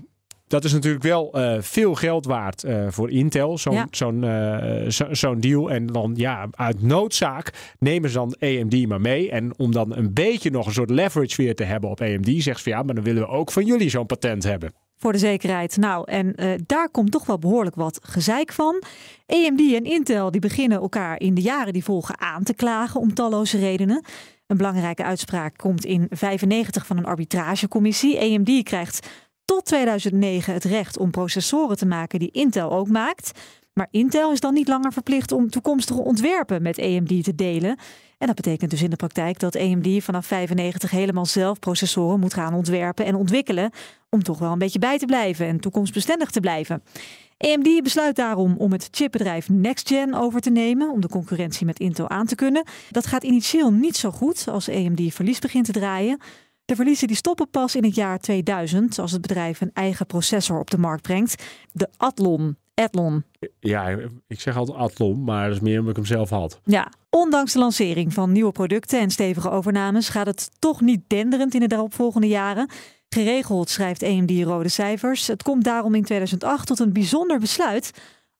dat 0.52 0.64
is 0.64 0.74
natuurlijk 0.74 1.04
wel 1.04 1.40
uh, 1.40 1.56
veel 1.60 1.96
geld 1.96 2.26
waard 2.26 2.64
uh, 2.64 2.86
voor 2.90 3.10
Intel, 3.10 3.58
zo'n 3.58 3.74
Ja. 3.74 3.88
zo'n 3.92 4.24
uh, 4.24 4.90
zo, 4.90 5.06
zo'n 5.14 5.40
deal. 5.40 5.72
En 5.72 5.88
dan 5.88 6.14
ja, 6.16 6.48
uit 6.52 6.82
noodzaak 6.82 7.76
nemen 7.80 8.10
ze 8.10 8.16
dan 8.18 8.36
AMD 8.40 8.88
maar 8.88 9.02
mee. 9.02 9.30
En 9.32 9.60
om 9.60 9.72
dan 9.72 9.96
een 9.96 10.14
beetje 10.14 10.52
nog 10.52 10.66
een 10.66 10.74
soort 10.74 10.90
leverage 10.90 11.42
weer 11.42 11.56
te 11.56 11.64
hebben 11.64 11.90
op 11.90 12.02
AMD, 12.02 12.30
zegt 12.38 12.58
ze 12.58 12.64
van 12.64 12.72
ja, 12.72 12.84
maar 12.84 12.96
dan 12.96 13.04
willen 13.04 13.22
we 13.22 13.28
ook 13.28 13.52
van 13.52 13.66
jullie 13.66 13.90
zo'n 13.90 14.06
patent 14.06 14.44
hebben. 14.44 14.74
voor 14.98 15.12
de 15.12 15.18
zekerheid. 15.18 15.78
Nou, 15.78 16.12
en 16.12 16.36
daar 16.66 16.90
komt 16.90 17.12
toch 17.12 17.26
wel 17.26 17.40
behoorlijk 17.40 17.76
wat 17.76 18.00
gezeik 18.04 18.52
van. 18.54 18.84
AMD 19.28 19.74
en 19.74 19.84
Intel 19.84 20.32
die 20.32 20.42
beginnen 20.42 20.80
elkaar 20.82 21.20
in 21.20 21.34
de 21.34 21.42
jaren 21.42 21.74
die 21.74 21.84
volgen 21.84 22.20
aan 22.20 22.44
te 22.44 22.54
klagen 22.54 23.00
om 23.00 23.14
talloze 23.14 23.58
redenen. 23.58 24.04
Een 24.48 24.58
belangrijke 24.58 25.04
uitspraak 25.04 25.58
komt 25.58 25.86
in 25.86 26.08
95 26.10 26.86
van 26.86 26.98
een 26.98 27.06
arbitragecommissie. 27.06 28.20
AMD 28.20 28.64
krijgt 28.64 29.08
tot 29.52 29.66
2009 29.66 30.54
het 30.54 30.64
recht 30.64 30.98
om 30.98 31.12
processoren 31.12 31.78
te 31.78 31.86
maken 31.86 32.20
die 32.20 32.32
Intel 32.32 32.72
ook 32.72 32.88
maakt. 32.88 33.40
Maar 33.74 33.88
Intel 33.92 34.32
is 34.32 34.40
dan 34.40 34.54
niet 34.54 34.68
langer 34.68 34.94
verplicht 34.94 35.32
om 35.32 35.50
toekomstige 35.50 36.02
ontwerpen 36.02 36.62
met 36.62 36.80
AMD 36.80 37.24
te 37.24 37.36
delen. 37.36 37.78
En 38.18 38.28
dat 38.28 38.36
betekent 38.36 38.72
dus 38.72 38.82
in 38.82 38.90
de 38.90 38.96
praktijk 38.96 39.40
dat 39.40 39.56
AMD 39.56 40.04
vanaf 40.04 40.26
95 40.26 40.92
helemaal 40.92 41.26
zelf 41.26 41.60
processoren 41.60 42.20
moet 42.20 42.34
gaan 42.34 42.54
ontwerpen 42.54 43.06
en 43.06 43.16
ontwikkelen. 43.16 43.72
Om 44.10 44.24
toch 44.24 44.40
wel 44.40 44.52
een 44.52 44.58
beetje 44.58 44.80
bij 44.80 44.98
te 44.98 45.06
blijven 45.06 45.48
en 45.48 45.60
toekomstbestendig 45.60 46.30
te 46.30 46.40
blijven. 46.40 46.84
AMD 47.38 47.84
besluit 47.84 48.16
daarom 48.16 48.56
om 48.58 48.72
het 48.72 48.88
chipbedrijf 48.92 49.50
NextGen 49.50 50.14
over 50.14 50.42
te 50.42 50.50
nemen 50.50 50.92
om 50.92 51.02
de 51.02 51.10
concurrentie 51.10 51.66
met 51.66 51.80
Intel 51.80 52.10
aan 52.10 52.26
te 52.26 52.36
kunnen. 52.36 52.64
Dat 52.90 53.06
gaat 53.06 53.24
initieel 53.24 53.72
niet 53.72 53.98
zo 53.98 54.12
goed 54.12 54.48
als 54.48 54.70
AMD 54.70 55.14
verlies 55.14 55.40
begint 55.40 55.66
te 55.66 55.72
draaien. 55.72 56.20
De 56.72 56.78
verliezen 56.78 57.08
die 57.08 57.16
stoppen 57.16 57.50
pas 57.50 57.76
in 57.76 57.84
het 57.84 57.96
jaar 57.96 58.20
2000 58.20 59.00
als 59.00 59.12
het 59.12 59.22
bedrijf 59.22 59.62
een 59.62 59.72
eigen 59.74 60.06
processor 60.06 60.60
op 60.60 60.70
de 60.70 60.78
markt 60.78 61.02
brengt, 61.02 61.44
de 61.72 61.90
Athlon. 61.98 62.58
Athlon. 62.74 63.24
Ja, 63.60 63.98
ik 64.28 64.42
zeg 64.42 64.58
altijd 64.58 64.78
Athlon, 64.78 65.24
maar 65.24 65.48
dat 65.48 65.56
is 65.56 65.62
meer 65.62 65.80
omdat 65.80 65.90
ik 65.90 65.96
hem 65.96 66.06
zelf 66.06 66.30
had. 66.30 66.60
Ja, 66.64 66.92
ondanks 67.10 67.54
de 67.54 67.60
lancering 67.60 68.14
van 68.14 68.32
nieuwe 68.32 68.52
producten 68.52 69.00
en 69.00 69.10
stevige 69.10 69.50
overnames 69.50 70.10
gaat 70.10 70.26
het 70.26 70.50
toch 70.60 70.82
niet 70.82 71.02
denderend 71.08 71.54
in 71.54 71.60
de 71.60 71.68
daaropvolgende 71.68 72.28
jaren. 72.28 72.70
Geregeld 73.10 73.70
schrijft 73.70 74.04
AMD 74.04 74.32
rode 74.32 74.70
cijfers. 74.70 75.28
Het 75.28 75.44
komt 75.44 75.64
daarom 75.64 75.96
in 75.96 76.04
2008 76.04 76.68
tot 76.68 76.80
een 76.80 76.94
bijzonder 76.94 77.40
besluit. 77.40 77.92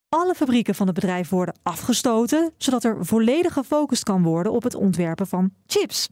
Alle 0.10 0.36
fabrieken 0.36 0.76
van 0.76 0.86
het 0.86 0.96
bedrijf 0.96 1.30
worden 1.30 1.56
afgestoten, 1.64 2.52
zodat 2.58 2.84
er 2.84 3.06
volledig 3.06 3.54
gefocust 3.54 4.04
kan 4.04 4.24
worden 4.24 4.52
op 4.52 4.64
het 4.64 4.76
ontwerpen 4.76 5.28
van 5.28 5.52
chips. 5.66 6.10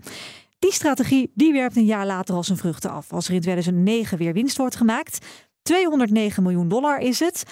Die 0.60 0.74
strategie 0.74 1.32
die 1.36 1.54
werpt 1.54 1.75
een 1.75 1.86
jaar 1.86 2.06
later 2.06 2.36
al 2.36 2.44
zijn 2.44 2.58
vruchten 2.58 2.92
af. 2.92 3.13
Als 3.13 3.28
er 3.28 3.34
in 3.34 3.42
2009 3.42 4.18
weer 4.18 4.34
winst 4.34 4.58
wordt 4.58 4.75
gemaakt, 4.75 5.25
209 5.62 6.44
miljoen 6.44 6.68
dollar 6.68 7.00
is 7.00 7.20
het. 7.20 7.44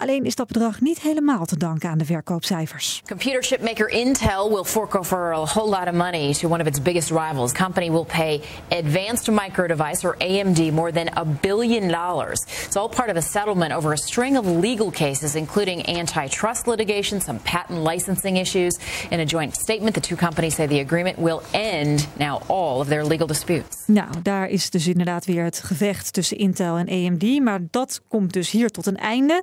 Alleen 0.00 0.24
is 0.24 0.34
dat 0.34 0.46
bedrag 0.46 0.80
niet 0.80 1.00
helemaal 1.00 1.44
te 1.44 1.56
danken 1.56 1.88
aan 1.88 1.98
de 1.98 2.04
verkoopcijfers. 2.04 3.02
Computer 3.06 3.42
chipmaker 3.42 3.88
Intel 3.88 4.50
will 4.50 4.64
fork 4.64 4.94
over 4.94 5.32
a 5.32 5.44
whole 5.44 5.68
lot 5.68 5.86
of 5.86 5.92
money 5.92 6.32
to 6.32 6.48
one 6.48 6.60
of 6.60 6.66
its 6.66 6.82
biggest 6.82 7.10
rivals. 7.10 7.52
The 7.52 7.62
company 7.62 7.90
will 7.90 8.04
pay 8.04 8.40
Advanced 8.68 9.28
Micro 9.30 9.66
Device 9.66 10.06
or 10.06 10.16
AMD 10.18 10.72
more 10.72 10.92
than 10.92 11.08
a 11.16 11.24
billion 11.24 11.88
dollars. 11.88 12.46
It's 12.66 12.76
all 12.76 12.88
part 12.88 13.10
of 13.10 13.16
a 13.16 13.22
settlement 13.22 13.72
over 13.72 13.92
a 13.92 13.96
string 13.96 14.38
of 14.38 14.46
legal 14.46 14.90
cases, 14.90 15.34
including 15.34 15.86
antitrust 15.86 16.66
litigation, 16.66 17.20
some 17.20 17.38
patent 17.38 17.84
licensing 17.84 18.36
issues. 18.36 18.78
In 19.10 19.20
a 19.20 19.24
joint 19.24 19.56
statement, 19.56 19.94
the 19.94 20.00
two 20.00 20.16
companies 20.16 20.54
say 20.54 20.66
the 20.66 20.80
agreement 20.80 21.18
will 21.18 21.42
end 21.50 22.06
now 22.18 22.40
all 22.46 22.80
of 22.80 22.88
their 22.88 23.04
legal 23.04 23.26
disputes. 23.26 23.76
Nou, 23.86 24.08
daar 24.22 24.48
is 24.48 24.70
dus 24.70 24.86
inderdaad 24.86 25.24
weer 25.24 25.44
het 25.44 25.62
gevecht 25.62 26.12
tussen 26.12 26.38
Intel 26.38 26.76
en 26.76 26.88
AMD, 26.88 27.40
maar 27.42 27.60
dat 27.70 28.00
komt 28.08 28.32
dus 28.32 28.50
hier 28.50 28.70
tot 28.70 28.86
een 28.86 28.96
einde. 28.96 29.42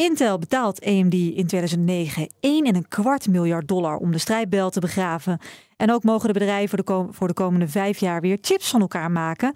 Intel 0.00 0.38
betaalt 0.38 0.84
AMD 0.84 1.14
in 1.14 1.46
2009 1.46 2.28
1,25 2.74 2.88
kwart 2.88 3.28
miljard 3.28 3.68
dollar 3.68 3.96
om 3.96 4.12
de 4.12 4.18
strijdbel 4.18 4.70
te 4.70 4.80
begraven. 4.80 5.38
En 5.76 5.92
ook 5.92 6.02
mogen 6.02 6.26
de 6.26 6.38
bedrijven 6.38 6.84
voor 7.10 7.28
de, 7.28 7.34
komende 7.34 7.68
vijf 7.68 7.98
jaar 7.98 8.20
weer 8.20 8.38
chips 8.40 8.70
van 8.70 8.80
elkaar 8.80 9.10
maken. 9.10 9.52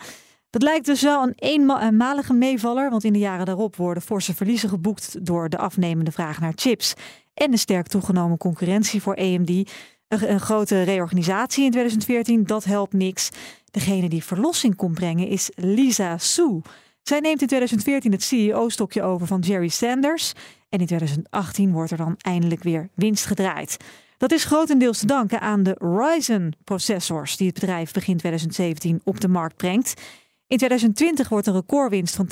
Dat 0.50 0.62
lijkt 0.62 0.86
dus 0.86 1.02
wel 1.02 1.22
een 1.22 1.32
eenmalige 1.36 2.32
meevaller, 2.32 2.90
want 2.90 3.04
in 3.04 3.12
de 3.12 3.18
jaren 3.18 3.46
daarop 3.46 3.76
worden 3.76 4.02
forse 4.02 4.34
verliezen 4.34 4.68
geboekt 4.68 5.26
door 5.26 5.48
de 5.48 5.58
afnemende 5.58 6.12
vraag 6.12 6.40
naar 6.40 6.52
chips 6.56 6.94
en 7.34 7.50
de 7.50 7.56
sterk 7.56 7.86
toegenomen 7.86 8.38
concurrentie 8.38 9.02
voor 9.02 9.16
AMD. 9.16 9.48
Een, 9.48 9.70
een 10.08 10.40
grote 10.40 10.82
reorganisatie 10.82 11.64
in 11.64 11.70
2014, 11.70 12.44
dat 12.44 12.64
helpt 12.64 12.92
niks. 12.92 13.30
Degene 13.70 14.08
die 14.08 14.24
verlossing 14.24 14.76
kon 14.76 14.94
brengen 14.94 15.26
is 15.26 15.50
Lisa 15.54 16.18
Su. 16.18 16.60
Zij 17.04 17.20
neemt 17.20 17.40
in 17.40 17.46
2014 17.46 18.12
het 18.12 18.22
CEO-stokje 18.22 19.02
over 19.02 19.26
van 19.26 19.40
Jerry 19.40 19.68
Sanders. 19.68 20.32
En 20.68 20.78
in 20.78 20.86
2018 20.86 21.72
wordt 21.72 21.90
er 21.90 21.96
dan 21.96 22.14
eindelijk 22.18 22.62
weer 22.62 22.88
winst 22.94 23.26
gedraaid. 23.26 23.76
Dat 24.16 24.32
is 24.32 24.44
grotendeels 24.44 24.98
te 24.98 25.06
danken 25.06 25.40
aan 25.40 25.62
de 25.62 25.76
Ryzen-processors 25.78 27.36
die 27.36 27.46
het 27.46 27.60
bedrijf 27.60 27.92
begin 27.92 28.16
2017 28.16 29.00
op 29.04 29.20
de 29.20 29.28
markt 29.28 29.56
brengt. 29.56 30.00
In 30.46 30.56
2020 30.56 31.28
wordt 31.28 31.46
een 31.46 31.54
recordwinst 31.54 32.16
van 32.16 32.28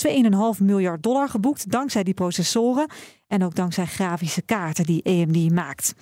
2,5 0.56 0.62
miljard 0.62 1.02
dollar 1.02 1.28
geboekt 1.28 1.70
dankzij 1.70 2.02
die 2.02 2.14
processoren 2.14 2.90
en 3.26 3.44
ook 3.44 3.54
dankzij 3.54 3.86
grafische 3.86 4.42
kaarten 4.42 4.84
die 4.84 5.04
AMD 5.04 5.52
maakt. 5.52 5.94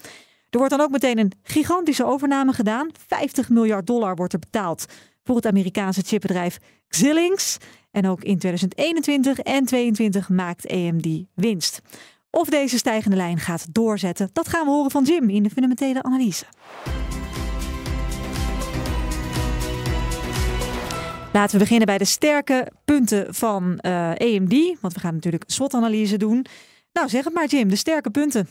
Er 0.51 0.59
wordt 0.59 0.71
dan 0.77 0.81
ook 0.81 0.91
meteen 0.91 1.19
een 1.19 1.33
gigantische 1.43 2.05
overname 2.05 2.53
gedaan. 2.53 2.91
50 3.07 3.49
miljard 3.49 3.87
dollar 3.87 4.17
wordt 4.17 4.33
er 4.33 4.39
betaald 4.39 4.85
voor 5.25 5.37
het 5.37 5.47
Amerikaanse 5.47 6.03
chipbedrijf 6.03 6.59
Xilinx. 6.89 7.59
En 7.91 8.07
ook 8.07 8.23
in 8.23 8.39
2021 8.39 9.39
en 9.39 9.65
2022 9.65 10.29
maakt 10.29 10.71
AMD 10.71 11.25
winst. 11.35 11.83
Of 12.31 12.49
deze 12.49 12.79
stijgende 12.79 13.17
lijn 13.17 13.39
gaat 13.39 13.75
doorzetten, 13.75 14.31
dat 14.33 14.49
gaan 14.49 14.65
we 14.65 14.71
horen 14.71 14.91
van 14.91 15.05
Jim 15.05 15.31
in 15.31 15.43
de 15.43 15.51
fundamentele 15.51 16.03
analyse. 16.03 16.45
Laten 21.33 21.53
we 21.53 21.59
beginnen 21.59 21.87
bij 21.87 21.99
de 21.99 22.05
sterke 22.05 22.73
punten 22.85 23.35
van 23.35 23.79
uh, 23.87 24.11
eh, 24.11 24.37
AMD. 24.37 24.81
Want 24.81 24.95
we 24.95 25.01
gaan 25.01 25.15
natuurlijk 25.15 25.45
SWOT-analyse 25.47 26.17
doen. 26.17 26.47
Nou, 26.93 27.09
zeg 27.09 27.25
het 27.25 27.35
maar, 27.35 27.47
Jim, 27.47 27.69
de 27.69 27.77
sterke 27.77 28.11
punten. 28.11 28.49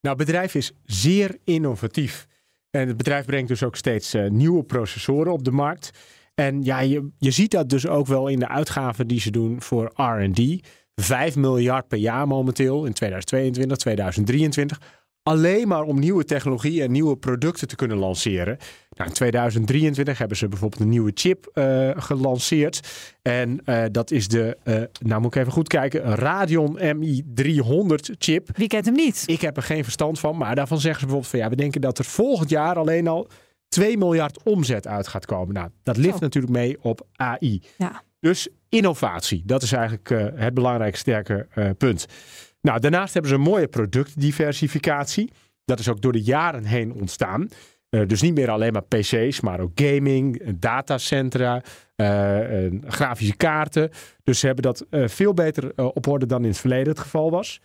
Nou, 0.00 0.16
het 0.16 0.26
bedrijf 0.26 0.54
is 0.54 0.72
zeer 0.84 1.38
innovatief. 1.44 2.26
En 2.70 2.88
het 2.88 2.96
bedrijf 2.96 3.24
brengt 3.24 3.48
dus 3.48 3.62
ook 3.62 3.76
steeds 3.76 4.14
uh, 4.14 4.30
nieuwe 4.30 4.62
processoren 4.62 5.32
op 5.32 5.44
de 5.44 5.50
markt. 5.50 5.90
En 6.34 6.62
ja, 6.62 6.80
je, 6.80 7.08
je 7.18 7.30
ziet 7.30 7.50
dat 7.50 7.68
dus 7.68 7.86
ook 7.86 8.06
wel 8.06 8.28
in 8.28 8.38
de 8.38 8.48
uitgaven 8.48 9.06
die 9.06 9.20
ze 9.20 9.30
doen 9.30 9.62
voor 9.62 9.92
RD. 9.94 10.68
5 10.94 11.36
miljard 11.36 11.88
per 11.88 11.98
jaar 11.98 12.26
momenteel 12.26 12.84
in 12.84 12.92
2022, 12.92 13.76
2023. 13.76 14.80
Alleen 15.22 15.68
maar 15.68 15.82
om 15.82 15.98
nieuwe 15.98 16.24
technologie 16.24 16.82
en 16.82 16.92
nieuwe 16.92 17.16
producten 17.16 17.68
te 17.68 17.76
kunnen 17.76 17.96
lanceren. 17.96 18.56
Nou, 18.90 19.08
in 19.08 19.14
2023 19.14 20.18
hebben 20.18 20.36
ze 20.36 20.48
bijvoorbeeld 20.48 20.80
een 20.80 20.88
nieuwe 20.88 21.10
chip 21.14 21.50
uh, 21.54 21.90
gelanceerd. 21.96 22.80
En 23.22 23.60
uh, 23.64 23.84
dat 23.90 24.10
is 24.10 24.28
de, 24.28 24.56
uh, 24.64 24.74
nou 25.00 25.20
moet 25.20 25.34
ik 25.34 25.40
even 25.40 25.52
goed 25.52 25.68
kijken, 25.68 26.14
Radeon 26.14 26.78
MI300 26.78 27.94
chip. 28.18 28.48
Wie 28.56 28.68
kent 28.68 28.84
hem 28.84 28.94
niet? 28.94 29.22
Ik 29.26 29.40
heb 29.40 29.56
er 29.56 29.62
geen 29.62 29.84
verstand 29.84 30.20
van, 30.20 30.36
maar 30.36 30.54
daarvan 30.54 30.80
zeggen 30.80 31.00
ze 31.00 31.06
bijvoorbeeld 31.06 31.30
van 31.30 31.40
ja, 31.40 31.48
we 31.48 31.62
denken 31.62 31.80
dat 31.80 31.98
er 31.98 32.04
volgend 32.04 32.50
jaar 32.50 32.76
alleen 32.76 33.08
al 33.08 33.28
2 33.70 33.98
miljard 33.98 34.42
omzet 34.42 34.86
uit 34.86 35.08
gaat 35.08 35.26
komen. 35.26 35.54
Nou, 35.54 35.68
dat 35.82 35.96
lift 35.96 36.14
oh. 36.14 36.20
natuurlijk 36.20 36.52
mee 36.52 36.76
op 36.80 37.06
AI. 37.16 37.62
Ja. 37.76 38.02
Dus 38.20 38.48
innovatie, 38.68 39.42
dat 39.46 39.62
is 39.62 39.72
eigenlijk 39.72 40.10
uh, 40.10 40.26
het 40.34 40.54
belangrijkste 40.54 41.00
sterke 41.00 41.46
uh, 41.54 41.70
punt. 41.78 42.06
Nou, 42.60 42.80
daarnaast 42.80 43.12
hebben 43.12 43.30
ze 43.30 43.36
een 43.36 43.42
mooie 43.42 43.68
productdiversificatie. 43.68 45.30
Dat 45.64 45.78
is 45.78 45.88
ook 45.88 46.00
door 46.00 46.12
de 46.12 46.22
jaren 46.22 46.64
heen 46.64 46.92
ontstaan. 46.92 47.48
Uh, 47.90 48.06
dus 48.06 48.22
niet 48.22 48.34
meer 48.34 48.50
alleen 48.50 48.72
maar 48.72 48.82
PC's, 48.82 49.40
maar 49.40 49.60
ook 49.60 49.72
gaming, 49.74 50.42
datacentra, 50.58 51.62
grafische 52.86 53.36
kaarten. 53.36 53.90
Dus 54.24 54.38
ze 54.38 54.46
hebben 54.46 54.64
dat 54.64 54.86
veel 54.90 55.34
beter 55.34 55.72
op 55.76 56.06
orde 56.06 56.26
dan 56.26 56.42
in 56.42 56.48
het 56.48 56.58
verleden 56.58 56.88
het 56.88 56.98
geval 56.98 57.30
was. 57.30 57.60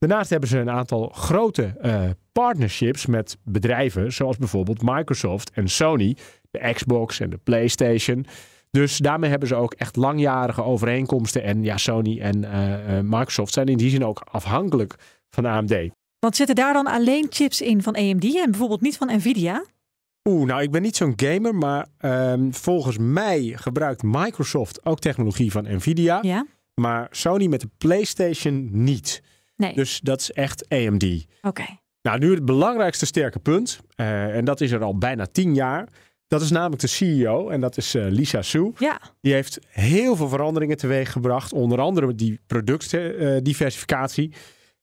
Daarnaast 0.00 0.30
hebben 0.30 0.48
ze 0.48 0.58
een 0.58 0.70
aantal 0.70 1.08
grote 1.08 1.76
uh, 1.82 2.02
partnerships 2.32 3.06
met 3.06 3.36
bedrijven, 3.44 4.12
zoals 4.12 4.36
bijvoorbeeld 4.36 4.82
Microsoft 4.82 5.50
en 5.50 5.68
Sony, 5.68 6.16
de 6.50 6.72
Xbox 6.72 7.20
en 7.20 7.30
de 7.30 7.36
PlayStation. 7.36 8.26
Dus 8.70 8.98
daarmee 8.98 9.30
hebben 9.30 9.48
ze 9.48 9.54
ook 9.54 9.74
echt 9.74 9.96
langjarige 9.96 10.62
overeenkomsten. 10.62 11.42
En 11.42 11.62
ja, 11.62 11.76
Sony 11.76 12.20
en 12.20 12.42
uh, 12.42 13.00
Microsoft 13.00 13.52
zijn 13.52 13.66
in 13.66 13.76
die 13.76 13.90
zin 13.90 14.04
ook 14.04 14.22
afhankelijk 14.30 14.94
van 15.30 15.44
AMD. 15.44 15.74
Want 16.18 16.36
zitten 16.36 16.54
daar 16.54 16.72
dan 16.72 16.86
alleen 16.86 17.26
chips 17.30 17.60
in 17.60 17.82
van 17.82 17.94
AMD 17.94 18.36
en 18.36 18.50
bijvoorbeeld 18.50 18.80
niet 18.80 18.96
van 18.96 19.16
Nvidia? 19.16 19.64
Oeh, 20.28 20.46
nou 20.46 20.62
ik 20.62 20.70
ben 20.70 20.82
niet 20.82 20.96
zo'n 20.96 21.12
gamer, 21.16 21.54
maar 21.54 21.86
um, 22.00 22.54
volgens 22.54 22.96
mij 22.98 23.52
gebruikt 23.56 24.02
Microsoft 24.02 24.84
ook 24.84 24.98
technologie 24.98 25.50
van 25.52 25.64
Nvidia. 25.74 26.18
Ja. 26.22 26.46
Maar 26.74 27.08
Sony 27.10 27.46
met 27.46 27.60
de 27.60 27.68
PlayStation 27.78 28.68
niet. 28.72 29.22
Nee. 29.60 29.74
Dus 29.74 30.00
dat 30.00 30.20
is 30.20 30.32
echt 30.32 30.68
AMD. 30.68 31.26
Oké. 31.42 31.64
Nou, 32.02 32.18
nu 32.18 32.34
het 32.34 32.44
belangrijkste 32.44 33.06
sterke 33.06 33.38
punt. 33.38 33.80
Uh, 33.96 34.36
en 34.36 34.44
dat 34.44 34.60
is 34.60 34.70
er 34.70 34.82
al 34.82 34.98
bijna 34.98 35.26
tien 35.26 35.54
jaar. 35.54 35.88
Dat 36.26 36.42
is 36.42 36.50
namelijk 36.50 36.80
de 36.80 36.86
CEO 36.86 37.48
en 37.48 37.60
dat 37.60 37.76
is 37.76 37.94
uh, 37.94 38.06
Lisa 38.08 38.42
Su. 38.42 38.72
Ja. 38.78 39.00
Die 39.20 39.32
heeft 39.32 39.58
heel 39.68 40.16
veel 40.16 40.28
veranderingen 40.28 40.76
teweeg 40.76 41.12
gebract. 41.12 41.52
Onder 41.52 41.80
andere 41.80 42.14
die 42.14 42.40
productdiversificatie. 42.46 44.32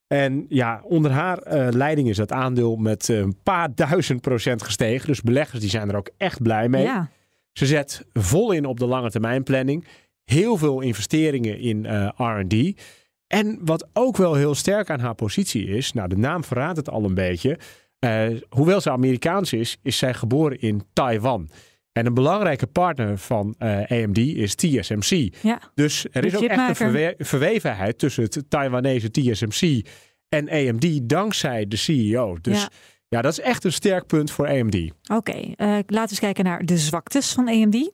en 0.08 0.46
ja, 0.50 0.82
onder 0.84 1.12
haar 1.12 1.48
uh, 1.48 1.68
leiding 1.72 2.10
is 2.10 2.18
dat 2.18 2.32
aandeel 2.32 2.76
met 2.76 3.08
een 3.08 3.38
paar 3.44 3.76
duizend 3.76 4.22
procent 4.22 4.64
gestegen. 4.64 5.08
Dus 5.08 5.22
beleggers 5.22 5.60
die 5.60 5.70
zijn 5.70 5.90
er 5.90 5.96
ook 5.96 6.10
echt 6.18 6.42
blij 6.42 6.70
mee. 6.70 6.84
Ja. 6.84 7.10
Ze 7.54 7.66
zet 7.66 8.06
vol 8.14 8.52
in 8.52 8.66
op 8.66 8.80
de 8.80 8.86
lange 8.86 9.10
termijn 9.10 9.44
planning. 9.44 9.88
heel 10.24 10.58
veel 10.58 10.82
investeringen 10.82 11.60
in 11.60 11.84
uh, 11.84 12.10
R&D. 12.18 12.82
En 13.28 13.60
wat 13.62 13.88
ook 13.94 14.18
wel 14.18 14.34
heel 14.34 14.56
sterk 14.56 14.90
aan 14.90 15.00
haar 15.00 15.16
positie 15.16 15.68
is, 15.68 15.94
nou 15.94 16.10
de 16.10 16.18
naam 16.18 16.44
verraadt 16.44 16.78
het 16.78 16.90
al 16.90 17.04
een 17.04 17.14
beetje. 17.14 17.60
Uh, 18.00 18.28
hoewel 18.50 18.82
ze 18.82 18.92
Amerikaans 18.92 19.54
is, 19.54 19.78
is 19.82 19.98
zij 19.98 20.14
geboren 20.14 20.60
in 20.60 20.84
Taiwan. 20.94 21.50
En 21.92 22.06
een 22.06 22.14
belangrijke 22.14 22.68
partner 22.68 23.18
van 23.18 23.56
uh, 23.60 23.80
AMD 23.88 24.18
is 24.18 24.56
TSMC. 24.56 25.36
Ja, 25.42 25.60
dus 25.74 26.06
er 26.12 26.26
is 26.26 26.36
ook 26.36 26.44
echt 26.44 26.70
een 26.70 26.76
verwe 26.76 27.16
verwevenheid 27.18 28.00
tussen 28.00 28.24
het 28.24 28.44
Taiwanese 28.50 29.12
TSMC 29.12 29.88
en 30.30 30.50
AMD 30.50 31.10
dankzij 31.10 31.68
de 31.68 31.76
CEO. 31.76 32.38
Dus 32.42 32.62
ja. 32.62 32.70
ja 33.08 33.22
dat 33.22 33.32
is 33.32 33.40
echt 33.40 33.64
een 33.64 33.74
sterk 33.74 34.06
punt 34.06 34.32
voor 34.32 34.48
AMD. 34.48 34.76
Oké, 34.76 35.14
okay, 35.14 35.42
uh, 35.42 35.68
laten 35.68 35.86
we 35.88 36.00
eens 36.00 36.20
kijken 36.20 36.44
naar 36.44 36.66
de 36.66 36.78
zwaktes 36.78 37.34
van 37.34 37.48
AMD. 37.48 37.92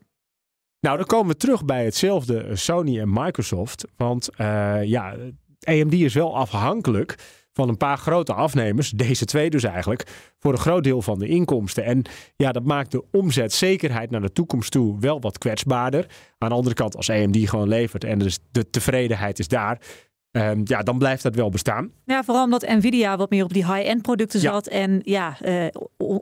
Nou, 0.84 0.98
dan 0.98 1.06
komen 1.06 1.28
we 1.28 1.38
terug 1.38 1.66
bij 1.66 1.86
hetzelfde 1.86 2.56
Sony 2.56 3.00
en 3.00 3.14
Microsoft. 3.14 3.88
Want 3.98 4.30
uh, 4.38 4.84
ja, 4.84 5.16
AMD 5.64 5.94
is 5.94 6.14
wel 6.14 6.36
afhankelijk 6.36 7.16
van 7.54 7.70
een 7.70 7.78
paar 7.78 7.98
grote 7.98 8.34
afnemers, 8.34 8.90
deze 8.90 9.26
twee 9.26 9.50
dus 9.50 9.64
eigenlijk, 9.64 10.34
voor 10.40 10.52
een 10.52 10.58
groot 10.58 10.84
deel 10.84 11.02
van 11.02 11.20
de 11.20 11.28
inkomsten. 11.28 11.84
En 11.84 12.02
ja, 12.36 12.52
dat 12.52 12.64
maakt 12.64 12.92
de 12.92 13.04
omzetzekerheid 13.12 14.10
naar 14.10 14.22
de 14.22 14.32
toekomst 14.32 14.72
toe 14.72 15.00
wel 15.00 15.22
wat 15.22 15.38
kwetsbaarder. 15.38 16.06
Aan 16.38 16.50
de 16.50 16.56
andere 16.56 16.76
kant, 16.76 16.96
als 16.96 17.10
AMD 17.10 17.50
gewoon 17.50 17.68
levert 17.68 18.04
en 18.04 18.20
dus 18.20 18.40
de 18.52 18.70
tevredenheid 18.70 19.40
is 19.40 19.48
daar, 19.48 19.82
Um, 20.38 20.62
ja, 20.64 20.82
dan 20.82 20.98
blijft 20.98 21.24
dat 21.24 21.36
wel 21.36 21.50
bestaan. 21.50 21.92
Ja, 22.06 22.24
vooral 22.24 22.44
omdat 22.44 22.68
Nvidia 22.68 23.18
wat 23.18 23.30
meer 23.30 23.44
op 23.44 23.54
die 23.54 23.74
high-end 23.74 24.02
producten 24.02 24.40
zat. 24.40 24.68
En 24.68 25.02
ja, 25.04 25.38
uh, 25.46 25.66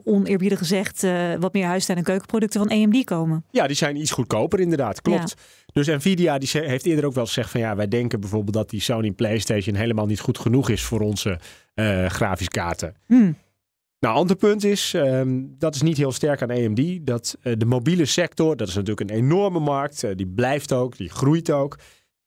oneerbiedig 0.04 0.58
gezegd, 0.58 1.02
uh, 1.02 1.34
wat 1.40 1.52
meer 1.52 1.66
huistuin- 1.66 1.98
en 1.98 2.04
keukenproducten 2.04 2.60
van 2.60 2.70
AMD 2.70 3.04
komen. 3.04 3.44
Ja, 3.50 3.66
die 3.66 3.76
zijn 3.76 3.96
iets 3.96 4.10
goedkoper 4.10 4.60
inderdaad, 4.60 5.02
klopt. 5.02 5.34
Ja. 5.36 5.72
Dus 5.72 5.86
Nvidia 5.86 6.38
die 6.38 6.48
heeft 6.52 6.86
eerder 6.86 7.04
ook 7.04 7.14
wel 7.14 7.26
gezegd 7.26 7.50
van 7.50 7.60
ja, 7.60 7.76
wij 7.76 7.88
denken 7.88 8.20
bijvoorbeeld 8.20 8.54
dat 8.54 8.70
die 8.70 8.80
Sony 8.80 9.10
PlayStation 9.10 9.74
helemaal 9.74 10.06
niet 10.06 10.20
goed 10.20 10.38
genoeg 10.38 10.68
is 10.68 10.82
voor 10.82 11.00
onze 11.00 11.38
uh, 11.74 12.06
grafische 12.06 12.50
kaarten. 12.50 12.94
Hmm. 13.06 13.36
Nou, 13.98 14.14
ander 14.14 14.36
punt 14.36 14.64
is, 14.64 14.92
um, 14.96 15.54
dat 15.58 15.74
is 15.74 15.82
niet 15.82 15.96
heel 15.96 16.12
sterk 16.12 16.42
aan 16.42 16.50
AMD, 16.50 17.06
dat 17.06 17.36
de 17.42 17.66
mobiele 17.66 18.04
sector, 18.04 18.56
dat 18.56 18.68
is 18.68 18.74
natuurlijk 18.74 19.10
een 19.10 19.16
enorme 19.16 19.60
markt, 19.60 20.16
die 20.16 20.26
blijft 20.26 20.72
ook, 20.72 20.96
die 20.96 21.10
groeit 21.10 21.50
ook. 21.50 21.78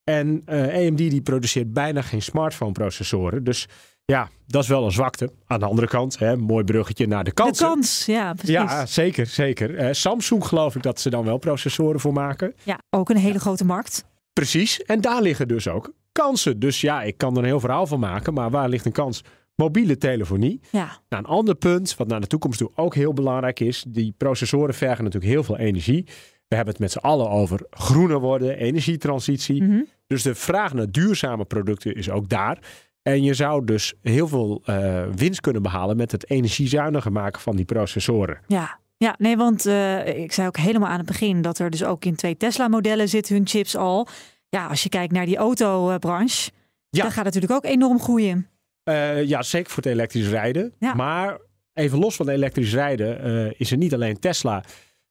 En 0.06 0.42
uh, 0.50 0.88
AMD 0.88 0.98
die 0.98 1.22
produceert 1.22 1.74
bijna 1.74 2.02
geen 2.02 2.22
smartphone 2.22 2.72
processoren. 2.72 3.44
Dus 3.44 3.68
ja, 4.06 4.30
dat 4.48 4.64
is 4.64 4.70
wel 4.70 4.86
een 4.86 4.92
zwakte. 4.92 5.32
Aan 5.46 5.60
de 5.60 5.66
andere 5.66 5.88
kant, 5.88 6.20
hè, 6.20 6.38
mooi 6.38 6.64
bruggetje 6.64 7.08
naar 7.08 7.24
de 7.24 7.32
kans. 7.32 7.58
De 7.58 7.64
kans, 7.64 8.06
ja, 8.06 8.34
precies. 8.34 8.54
Ja, 8.54 8.86
zeker, 8.86 9.26
zeker. 9.26 9.70
Uh, 9.80 9.88
Samsung 9.92 10.46
geloof 10.46 10.76
ik 10.76 10.82
dat 10.82 11.00
ze 11.00 11.10
dan 11.10 11.26
wel 11.26 11.38
processoren 11.38 12.00
voor 12.00 12.14
maken. 12.14 12.54
Ja, 12.64 12.80
ook 12.90 13.10
een 13.10 13.18
hele 13.18 13.40
grote 13.40 13.66
markt. 13.66 14.06
Precies, 14.34 14.84
en 14.84 15.02
daar 15.02 15.22
liggen 15.22 15.48
dus 15.48 15.68
ook 15.68 15.94
kansen. 16.12 16.60
Dus 16.60 16.82
ja, 16.82 17.02
ik 17.04 17.18
kan 17.18 17.32
er 17.32 17.38
een 17.38 17.46
heel 17.46 17.60
verhaal 17.60 17.88
van 17.88 18.00
maken, 18.00 18.34
maar 18.34 18.50
waar 18.50 18.70
ligt 18.70 18.86
een 18.86 18.92
kans? 18.92 19.24
Mobiele 19.56 19.98
telefonie. 19.98 20.60
Ja. 20.72 21.00
Nou, 21.10 21.24
een 21.24 21.30
ander 21.30 21.56
punt, 21.56 21.96
wat 21.96 22.08
naar 22.08 22.22
de 22.22 22.28
toekomst 22.28 22.58
toe 22.58 22.72
ook 22.76 22.96
heel 22.96 23.14
belangrijk 23.14 23.60
is. 23.60 23.86
Die 23.88 24.14
processoren 24.18 24.74
vergen 24.74 25.04
natuurlijk 25.04 25.32
heel 25.32 25.44
veel 25.44 25.58
energie. 25.58 26.04
We 26.48 26.56
hebben 26.56 26.74
het 26.74 26.82
met 26.82 26.92
z'n 26.92 26.98
allen 26.98 27.30
over 27.30 27.66
groener 27.70 28.20
worden, 28.20 28.58
energietransitie. 28.58 29.64
Mm 29.64 29.70
-hmm. 29.70 29.88
Dus 30.08 30.24
de 30.24 30.36
vraag 30.36 30.74
naar 30.74 30.92
duurzame 30.92 31.46
producten 31.46 31.96
is 31.96 32.10
ook 32.10 32.30
daar. 32.30 32.58
En 33.02 33.24
je 33.24 33.34
zou 33.34 33.66
dus 33.66 33.94
heel 34.02 34.28
veel 34.28 34.62
uh, 34.66 35.04
winst 35.16 35.42
kunnen 35.42 35.62
behalen 35.62 35.98
met 35.98 36.12
het 36.12 36.30
energiezuiniger 36.30 37.12
maken 37.12 37.42
van 37.42 37.56
die 37.56 37.66
processoren. 37.66 38.40
Ja, 38.48 38.80
ja 38.98 39.16
nee, 39.18 39.38
want 39.38 39.66
uh, 39.66 40.08
ik 40.08 40.32
zei 40.32 40.48
ook 40.48 40.58
helemaal 40.58 40.90
aan 40.90 40.98
het 40.98 41.06
begin 41.06 41.42
dat 41.42 41.60
er 41.60 41.70
dus 41.70 41.84
ook 41.84 42.06
in 42.06 42.16
twee 42.16 42.38
Tesla-modellen 42.38 43.10
zitten 43.10 43.36
hun 43.36 43.48
chips 43.48 43.76
al. 43.76 44.08
Ja, 44.50 44.68
als 44.68 44.84
je 44.84 44.90
kijkt 44.90 45.14
naar 45.14 45.26
die 45.26 45.38
autobranche, 45.38 46.52
ja. 46.90 47.02
dan 47.02 47.12
gaat 47.12 47.26
het 47.26 47.34
natuurlijk 47.34 47.66
ook 47.66 47.72
enorm 47.72 48.00
groeien. 48.00 48.48
Uh, 48.90 49.24
ja, 49.24 49.42
zeker 49.42 49.72
voor 49.72 49.84
het 49.84 49.92
elektrisch 49.92 50.28
rijden. 50.28 50.74
Ja. 50.80 50.94
Maar 50.94 51.38
even 51.74 52.00
los 52.00 52.16
van 52.16 52.30
elektrisch 52.30 52.74
rijden 52.74 53.54
is 53.58 53.72
er 53.72 53.78
niet 53.78 53.94
alleen 53.94 54.20
Tesla 54.20 54.64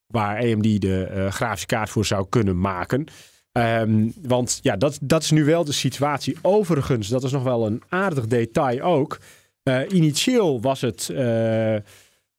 waar 0.06 0.36
AMD 0.36 0.80
de 0.80 1.26
grafische 1.30 1.66
kaart 1.66 1.90
voor 1.90 2.04
zou 2.04 2.26
kunnen 2.28 2.60
maken. 2.60 3.06
Um, 3.58 4.12
want 4.22 4.58
ja, 4.62 4.76
dat, 4.76 4.98
dat 5.02 5.22
is 5.22 5.30
nu 5.30 5.44
wel 5.44 5.64
de 5.64 5.72
situatie. 5.72 6.36
Overigens, 6.42 7.08
dat 7.08 7.24
is 7.24 7.32
nog 7.32 7.42
wel 7.42 7.66
een 7.66 7.82
aardig 7.88 8.26
detail 8.26 8.80
ook. 8.80 9.18
Uh, 9.64 9.80
initieel 9.88 10.60
was 10.60 10.80
het, 10.80 11.08
uh, 11.12 11.76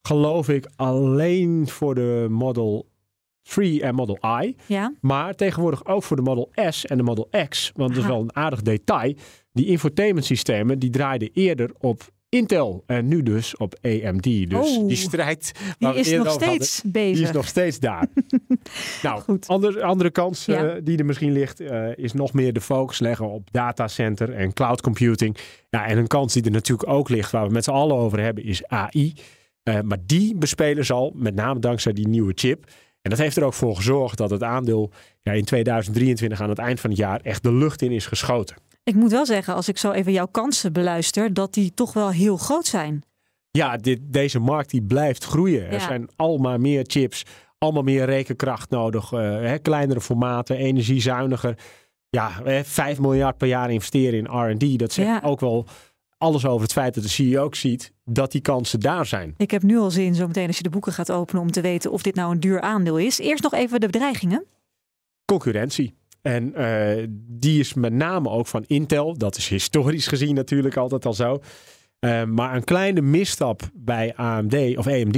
geloof 0.02 0.50
ik, 0.50 0.68
alleen 0.76 1.68
voor 1.68 1.96
de 1.96 2.28
Model 2.30 2.86
3 3.42 3.82
en 3.82 3.96
Model 3.96 4.20
I. 4.42 4.56
Ja. 4.66 4.94
Maar 5.02 5.36
tegenwoordig 5.36 5.86
ook 5.86 6.04
voor 6.04 6.16
de 6.16 6.22
Model 6.22 6.52
S 6.70 6.86
en 6.86 6.98
de 6.98 7.04
Model 7.04 7.30
X. 7.50 7.72
Want 7.76 7.90
dat 7.90 8.04
is 8.04 8.10
wel 8.10 8.22
een 8.22 8.36
aardig 8.36 8.62
detail. 8.62 9.16
Die 9.52 9.66
infotainment 9.66 10.26
systemen 10.26 10.80
die 10.80 10.90
draaiden 10.90 11.30
eerder 11.34 11.72
op 11.78 12.14
Intel 12.36 12.84
en 12.86 13.08
nu 13.08 13.24
dus 13.24 13.58
op 13.58 13.76
AMD. 13.82 14.24
Dus 14.24 14.78
oh, 14.78 14.88
die 14.88 14.98
strijd 14.98 15.52
die 15.78 15.94
is 15.94 16.12
nog 16.12 16.32
steeds 16.32 16.76
hadden, 16.76 16.92
bezig. 16.92 17.18
Die 17.18 17.24
is 17.24 17.32
nog 17.32 17.48
steeds 17.48 17.80
daar. 17.80 18.08
nou, 19.04 19.22
Goed. 19.22 19.48
Andere, 19.48 19.84
andere 19.84 20.10
kans 20.10 20.46
Ja. 20.46 20.64
uh, 20.64 20.82
die 20.84 20.98
er 20.98 21.06
misschien 21.06 21.32
ligt, 21.32 21.62
uh, 21.62 21.98
is 21.98 22.14
nog 22.14 22.34
meer 22.34 22.54
de 22.54 22.62
focus 22.62 23.00
leggen 23.00 23.30
op 23.30 23.48
datacenter 23.52 24.34
en 24.34 24.54
cloud 24.54 24.82
computing. 24.82 25.38
Ja, 25.70 25.86
en 25.86 25.98
een 25.98 26.08
kans 26.08 26.34
die 26.34 26.44
er 26.44 26.52
natuurlijk 26.52 26.90
ook 26.90 27.10
ligt, 27.10 27.32
waar 27.32 27.48
we 27.48 27.54
met 27.54 27.64
z'n 27.64 27.72
allen 27.72 27.96
over 27.96 28.20
hebben, 28.20 28.44
is 28.44 28.68
AI. 28.68 29.14
Uh, 29.64 29.80
maar 29.82 30.00
die 30.06 30.36
bespelen 30.36 30.86
zal, 30.86 31.14
met 31.16 31.36
name 31.36 31.60
dankzij 31.60 31.94
die 31.94 32.08
nieuwe 32.08 32.32
chip. 32.36 32.66
En 33.02 33.10
dat 33.10 33.20
heeft 33.20 33.38
er 33.38 33.44
ook 33.44 33.54
voor 33.54 33.76
gezorgd 33.76 34.18
dat 34.18 34.30
het 34.30 34.44
aandeel 34.44 34.92
ja, 35.22 35.32
in 35.32 35.46
2023 35.46 36.42
aan 36.42 36.50
het 36.50 36.58
eind 36.58 36.80
van 36.80 36.90
het 36.90 37.00
jaar 37.00 37.20
echt 37.24 37.44
de 37.44 37.54
lucht 37.54 37.82
in 37.82 37.92
is 37.92 38.06
geschoten. 38.06 38.56
Ik 38.86 38.96
moet 38.96 39.12
wel 39.12 39.26
zeggen, 39.26 39.54
als 39.56 39.68
ik 39.68 39.78
zo 39.78 39.92
even 39.92 40.12
jouw 40.12 40.26
kansen 40.28 40.74
beluister, 40.74 41.34
dat 41.34 41.54
die 41.54 41.74
toch 41.74 41.94
wel 41.94 42.10
heel 42.12 42.38
groot 42.38 42.66
zijn. 42.66 43.04
Ja, 43.52 43.78
dit, 43.78 44.00
deze 44.04 44.40
markt 44.40 44.70
die 44.70 44.82
blijft 44.84 45.24
groeien. 45.24 45.64
Ja. 45.64 45.70
Er 45.70 45.82
zijn 45.82 46.10
allemaal 46.16 46.58
meer 46.58 46.84
chips, 46.88 47.24
allemaal 47.58 47.84
meer 47.84 48.06
rekenkracht 48.06 48.70
nodig. 48.70 49.12
Uh, 49.12 49.20
hè, 49.20 49.58
kleinere 49.58 50.02
formaten, 50.02 50.58
energiezuiniger. 50.58 51.58
Ja, 52.10 52.32
hè, 52.44 52.64
5 52.64 53.00
miljard 53.00 53.38
per 53.38 53.48
jaar 53.48 53.72
investeren 53.72 54.20
in 54.20 54.26
R&D. 54.52 54.80
Dat 54.80 54.92
zegt 54.94 55.08
Ja. 55.08 55.22
ook 55.24 55.40
wel 55.40 55.66
alles 56.18 56.46
over 56.46 56.62
het 56.62 56.72
feit 56.74 56.94
dat 56.94 57.04
de 57.04 57.10
CEO 57.10 57.44
ook 57.44 57.56
ziet 57.56 57.94
dat 58.04 58.32
die 58.32 58.42
kansen 58.42 58.80
daar 58.80 59.06
zijn. 59.06 59.34
Ik 59.38 59.52
heb 59.52 59.62
nu 59.64 59.78
al 59.78 59.92
zin, 59.92 60.16
zometeen 60.16 60.48
als 60.48 60.58
je 60.58 60.64
de 60.64 60.70
boeken 60.70 60.94
gaat 60.94 61.12
openen, 61.12 61.42
om 61.42 61.52
te 61.52 61.62
weten 61.62 61.92
of 61.92 62.02
dit 62.02 62.16
nou 62.16 62.32
een 62.32 62.40
duur 62.40 62.62
aandeel 62.62 62.98
is. 62.98 63.20
Eerst 63.20 63.44
nog 63.44 63.54
even 63.54 63.80
de 63.80 63.86
bedreigingen. 63.86 64.46
Concurrentie. 65.26 65.94
En 66.26 66.54
uh, 66.62 67.08
die 67.28 67.60
is 67.60 67.74
met 67.74 67.94
name 67.94 68.30
ook 68.30 68.48
van 68.48 68.64
Intel. 68.68 69.18
Dat 69.18 69.38
is 69.38 69.48
historisch 69.48 70.08
gezien 70.08 70.36
natuurlijk 70.36 70.78
altijd 70.78 71.06
al 71.06 71.14
zo. 71.14 71.40
Uh, 72.00 72.24
maar 72.24 72.56
een 72.56 72.64
kleine 72.64 73.02
misstap 73.02 73.62
bij 73.74 74.16
AMD 74.16 74.78
of 74.78 74.88
AMD 74.88 75.18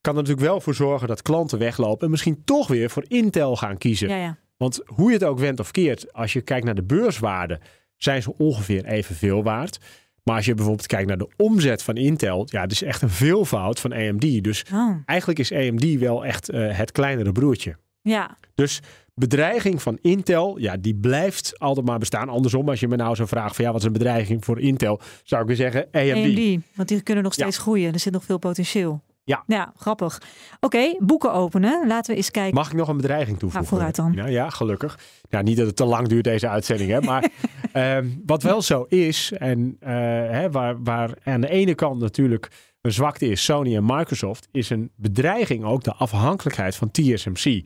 kan 0.00 0.14
er 0.16 0.20
natuurlijk 0.22 0.40
wel 0.46 0.60
voor 0.60 0.74
zorgen 0.74 1.08
dat 1.08 1.22
klanten 1.22 1.58
weglopen 1.58 2.04
en 2.04 2.10
misschien 2.10 2.42
toch 2.44 2.68
weer 2.68 2.90
voor 2.90 3.04
Intel 3.08 3.56
gaan 3.56 3.78
kiezen. 3.78 4.08
Ja, 4.08 4.16
ja. 4.16 4.38
Want 4.56 4.80
hoe 4.84 5.06
je 5.08 5.14
het 5.14 5.24
ook 5.24 5.38
went 5.38 5.60
of 5.60 5.70
keert, 5.70 6.12
als 6.12 6.32
je 6.32 6.40
kijkt 6.40 6.64
naar 6.64 6.74
de 6.74 6.82
beurswaarde, 6.82 7.60
zijn 7.96 8.22
ze 8.22 8.34
ongeveer 8.36 8.84
evenveel 8.84 9.42
waard. 9.42 9.78
Maar 10.24 10.36
als 10.36 10.44
je 10.44 10.54
bijvoorbeeld 10.54 10.86
kijkt 10.86 11.08
naar 11.08 11.18
de 11.18 11.28
omzet 11.36 11.82
van 11.82 11.96
Intel, 11.96 12.46
ja, 12.50 12.60
het 12.60 12.72
is 12.72 12.82
echt 12.82 13.02
een 13.02 13.10
veelvoud 13.10 13.80
van 13.80 13.92
AMD. 13.92 14.44
Dus 14.44 14.64
Oh. 14.72 14.96
eigenlijk 15.04 15.38
is 15.38 15.52
AMD 15.52 15.98
wel 15.98 16.24
echt 16.24 16.50
uh, 16.52 16.76
het 16.76 16.92
kleinere 16.92 17.32
broertje. 17.32 17.76
Ja, 18.02 18.36
Dus 18.54 18.80
bedreiging 19.20 19.82
van 19.82 19.98
Intel, 20.00 20.58
ja, 20.58 20.76
die 20.76 20.94
blijft 20.94 21.58
altijd 21.58 21.86
maar 21.86 21.98
bestaan. 21.98 22.28
Andersom, 22.28 22.68
als 22.68 22.80
je 22.80 22.88
me 22.88 22.96
nou 22.96 23.14
zou 23.16 23.28
vragen 23.28 23.54
van 23.54 23.64
ja, 23.64 23.70
wat 23.70 23.80
is 23.80 23.86
een 23.86 23.92
bedreiging 23.92 24.44
voor 24.44 24.60
Intel, 24.60 25.00
zou 25.24 25.40
ik 25.42 25.46
weer 25.46 25.56
zeggen 25.56 25.88
AMD. 25.92 26.36
AMD. 26.38 26.62
Want 26.74 26.88
die 26.88 27.00
kunnen 27.02 27.24
nog 27.24 27.34
Ja. 27.36 27.42
steeds 27.42 27.58
groeien. 27.58 27.92
Er 27.92 27.98
zit 27.98 28.12
nog 28.12 28.24
veel 28.24 28.38
potentieel. 28.38 29.00
Ja. 29.24 29.42
Ja, 29.46 29.72
grappig. 29.76 30.22
Oké, 30.60 30.94
boeken 30.98 31.32
openen. 31.32 31.86
Laten 31.86 32.10
we 32.10 32.16
eens 32.16 32.30
kijken. 32.30 32.54
Mag 32.54 32.70
ik 32.70 32.76
nog 32.76 32.88
een 32.88 32.96
bedreiging 32.96 33.38
toevoegen? 33.38 33.76
Nou, 33.78 33.92
vooruit 33.92 34.16
dan. 34.16 34.24
Ja, 34.24 34.30
ja, 34.30 34.50
gelukkig. 34.50 34.98
Ja, 35.28 35.42
niet 35.42 35.56
dat 35.56 35.66
het 35.66 35.76
te 35.76 35.84
lang 35.84 36.08
duurt 36.08 36.24
deze 36.24 36.48
uitzending, 36.48 36.90
hè, 36.90 37.00
maar 37.00 37.30
ehm, 37.72 38.08
wat 38.26 38.42
wel 38.42 38.62
zo 38.62 38.84
is 38.88 39.32
en 39.38 39.76
eh, 39.80 39.92
hè, 40.30 40.50
waar, 40.50 40.82
waar 40.82 41.10
aan 41.24 41.40
de 41.40 41.48
ene 41.50 41.74
kant 41.74 42.00
natuurlijk 42.00 42.48
een 42.80 42.92
zwakte 42.92 43.26
is 43.26 43.44
Sony 43.44 43.76
en 43.76 43.84
Microsoft, 43.86 44.48
is 44.52 44.70
een 44.70 44.90
bedreiging 44.96 45.64
ook 45.64 45.82
de 45.84 45.94
afhankelijkheid 45.94 46.76
van 46.76 46.90
TSMC. 46.90 47.62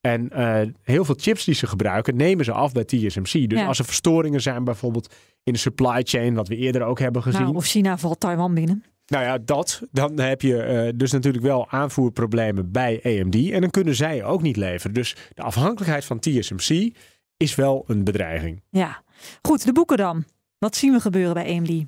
En 0.00 0.30
eh, 0.30 0.60
heel 0.82 1.04
veel 1.04 1.14
chips 1.18 1.44
die 1.44 1.54
ze 1.54 1.66
gebruiken, 1.66 2.16
nemen 2.16 2.44
ze 2.44 2.52
af 2.52 2.72
bij 2.72 2.84
TSMC. 2.84 3.48
Dus 3.48 3.58
Ja. 3.58 3.66
als 3.66 3.78
er 3.78 3.84
verstoringen 3.84 4.40
zijn, 4.42 4.64
bijvoorbeeld 4.64 5.14
in 5.42 5.52
de 5.52 5.58
supply 5.58 6.00
chain, 6.02 6.34
wat 6.34 6.48
we 6.48 6.56
eerder 6.56 6.82
ook 6.82 6.98
hebben 6.98 7.22
gezien. 7.22 7.42
Nou, 7.42 7.54
of 7.54 7.64
China 7.66 7.98
valt 7.98 8.20
Taiwan 8.20 8.54
binnen. 8.54 8.84
Nou 9.06 9.24
ja, 9.24 9.38
dat. 9.38 9.82
Dan 9.92 10.18
heb 10.20 10.42
je 10.42 10.62
eh, 10.62 10.92
dus 10.94 11.12
natuurlijk 11.12 11.44
wel 11.44 11.70
aanvoerproblemen 11.70 12.70
bij 12.72 13.00
AMD. 13.04 13.50
En 13.50 13.60
dan 13.60 13.70
kunnen 13.70 13.94
zij 13.94 14.24
ook 14.24 14.42
niet 14.42 14.56
leveren. 14.56 14.94
Dus 14.94 15.16
de 15.34 15.42
afhankelijkheid 15.42 16.04
van 16.04 16.18
TSMC 16.18 16.92
is 17.36 17.54
wel 17.54 17.84
een 17.86 18.04
bedreiging. 18.04 18.62
Ja. 18.70 19.02
Goed, 19.42 19.64
de 19.64 19.72
boeken 19.72 19.96
dan. 19.96 20.24
Wat 20.58 20.76
zien 20.76 20.92
we 20.92 21.00
gebeuren 21.00 21.34
bij 21.34 21.56
AMD? 21.56 21.84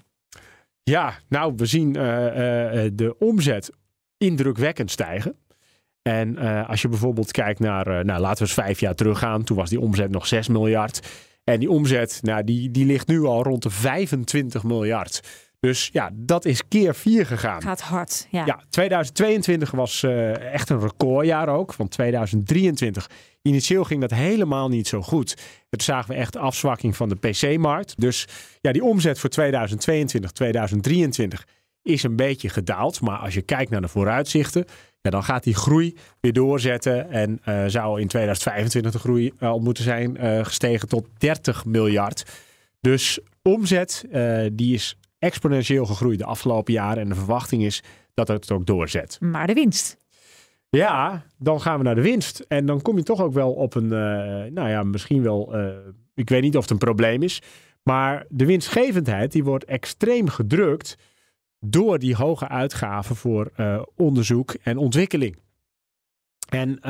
Ja, 0.82 1.14
nou, 1.28 1.52
we 1.56 1.66
zien 1.66 1.96
eh, 1.96 2.02
de 2.92 3.14
omzet 3.18 3.70
indrukwekkend 4.18 4.90
stijgen. 4.90 5.34
En 6.02 6.36
uh, 6.38 6.68
als 6.68 6.82
je 6.82 6.88
bijvoorbeeld 6.88 7.30
kijkt 7.30 7.60
naar, 7.60 7.88
uh, 7.88 8.04
nou, 8.04 8.20
laten 8.20 8.38
we 8.38 8.44
eens 8.44 8.54
vijf 8.54 8.80
jaar 8.80 8.94
teruggaan. 8.94 9.44
Toen 9.44 9.56
was 9.56 9.70
die 9.70 9.80
omzet 9.80 10.10
nog 10.10 10.26
6 10.26 10.48
miljard. 10.48 11.00
En 11.44 11.60
die 11.60 11.70
omzet, 11.70 12.18
nou, 12.22 12.44
die, 12.44 12.70
die 12.70 12.86
ligt 12.86 13.06
nu 13.06 13.24
al 13.24 13.42
rond 13.42 13.62
de 13.62 13.70
25 13.70 14.62
miljard. 14.62 15.20
Dus 15.60 15.88
ja, 15.92 16.10
dat 16.12 16.44
is 16.44 16.68
keer 16.68 16.94
vier 16.94 17.26
gegaan. 17.26 17.62
Gaat 17.62 17.80
hard, 17.80 18.26
ja. 18.30 18.46
Ja, 18.46 18.60
2022 18.70 19.70
was 19.70 20.02
uh, 20.02 20.52
echt 20.52 20.68
een 20.68 20.80
recordjaar 20.80 21.48
ook. 21.48 21.72
Van 21.74 21.88
2023. 21.88 23.10
Initieel 23.42 23.84
ging 23.84 24.00
dat 24.00 24.10
helemaal 24.10 24.68
niet 24.68 24.88
zo 24.88 25.02
goed. 25.02 25.36
Toen 25.68 25.80
zagen 25.80 26.10
we 26.10 26.16
echt 26.16 26.36
afzwakking 26.36 26.96
van 26.96 27.08
de 27.08 27.14
PC-markt. 27.16 28.00
Dus 28.00 28.28
ja, 28.60 28.72
die 28.72 28.84
omzet 28.84 29.18
voor 29.18 29.30
2022, 29.30 30.30
2023 30.30 31.46
is 31.82 32.02
een 32.02 32.16
beetje 32.16 32.48
gedaald. 32.48 33.00
Maar 33.00 33.18
als 33.18 33.34
je 33.34 33.42
kijkt 33.42 33.70
naar 33.70 33.80
de 33.80 33.88
vooruitzichten, 33.88 34.64
ja, 35.02 35.10
dan 35.10 35.24
gaat 35.24 35.42
die 35.42 35.54
groei 35.54 35.96
weer 36.20 36.32
doorzetten. 36.32 37.10
En 37.10 37.40
uh, 37.48 37.64
zou 37.66 38.00
in 38.00 38.08
2025 38.08 38.92
de 38.92 38.98
groei 38.98 39.32
al 39.38 39.58
moeten 39.58 39.84
zijn 39.84 40.16
uh, 40.24 40.44
gestegen 40.44 40.88
tot 40.88 41.06
30 41.18 41.64
miljard. 41.64 42.24
Dus 42.80 43.18
omzet 43.42 44.04
die 44.52 44.74
is 44.74 44.96
exponentieel 45.18 45.86
gegroeid 45.86 46.18
de 46.18 46.24
afgelopen 46.24 46.72
jaren. 46.72 47.02
En 47.02 47.08
de 47.08 47.14
verwachting 47.14 47.64
is 47.64 47.82
dat 48.14 48.28
het 48.28 48.50
ook 48.50 48.66
doorzet. 48.66 49.16
Maar 49.20 49.46
de 49.46 49.52
winst? 49.52 49.96
Ja, 50.68 51.24
dan 51.38 51.60
gaan 51.60 51.78
we 51.78 51.84
naar 51.84 51.94
de 51.94 52.02
winst. 52.02 52.44
En 52.48 52.66
dan 52.66 52.82
kom 52.82 52.96
je 52.96 53.02
toch 53.02 53.20
ook 53.20 53.32
wel 53.32 53.52
op 53.52 53.74
een, 53.74 53.88
nou 54.54 54.68
ja, 54.68 54.82
misschien 54.82 55.22
wel, 55.22 55.54
ik 56.14 56.28
weet 56.28 56.42
niet 56.42 56.56
of 56.56 56.62
het 56.62 56.70
een 56.70 56.78
probleem 56.78 57.22
is. 57.22 57.42
Maar 57.82 58.26
de 58.28 58.46
winstgevendheid 58.46 59.32
die 59.32 59.44
wordt 59.44 59.64
extreem 59.64 60.28
gedrukt 60.28 60.96
door 61.64 61.98
die 61.98 62.16
hoge 62.16 62.48
uitgaven 62.48 63.16
voor 63.16 63.50
uh, 63.56 63.82
onderzoek 63.96 64.54
en 64.62 64.76
ontwikkeling. 64.76 65.36
En 66.48 66.68
uh, 66.68 66.82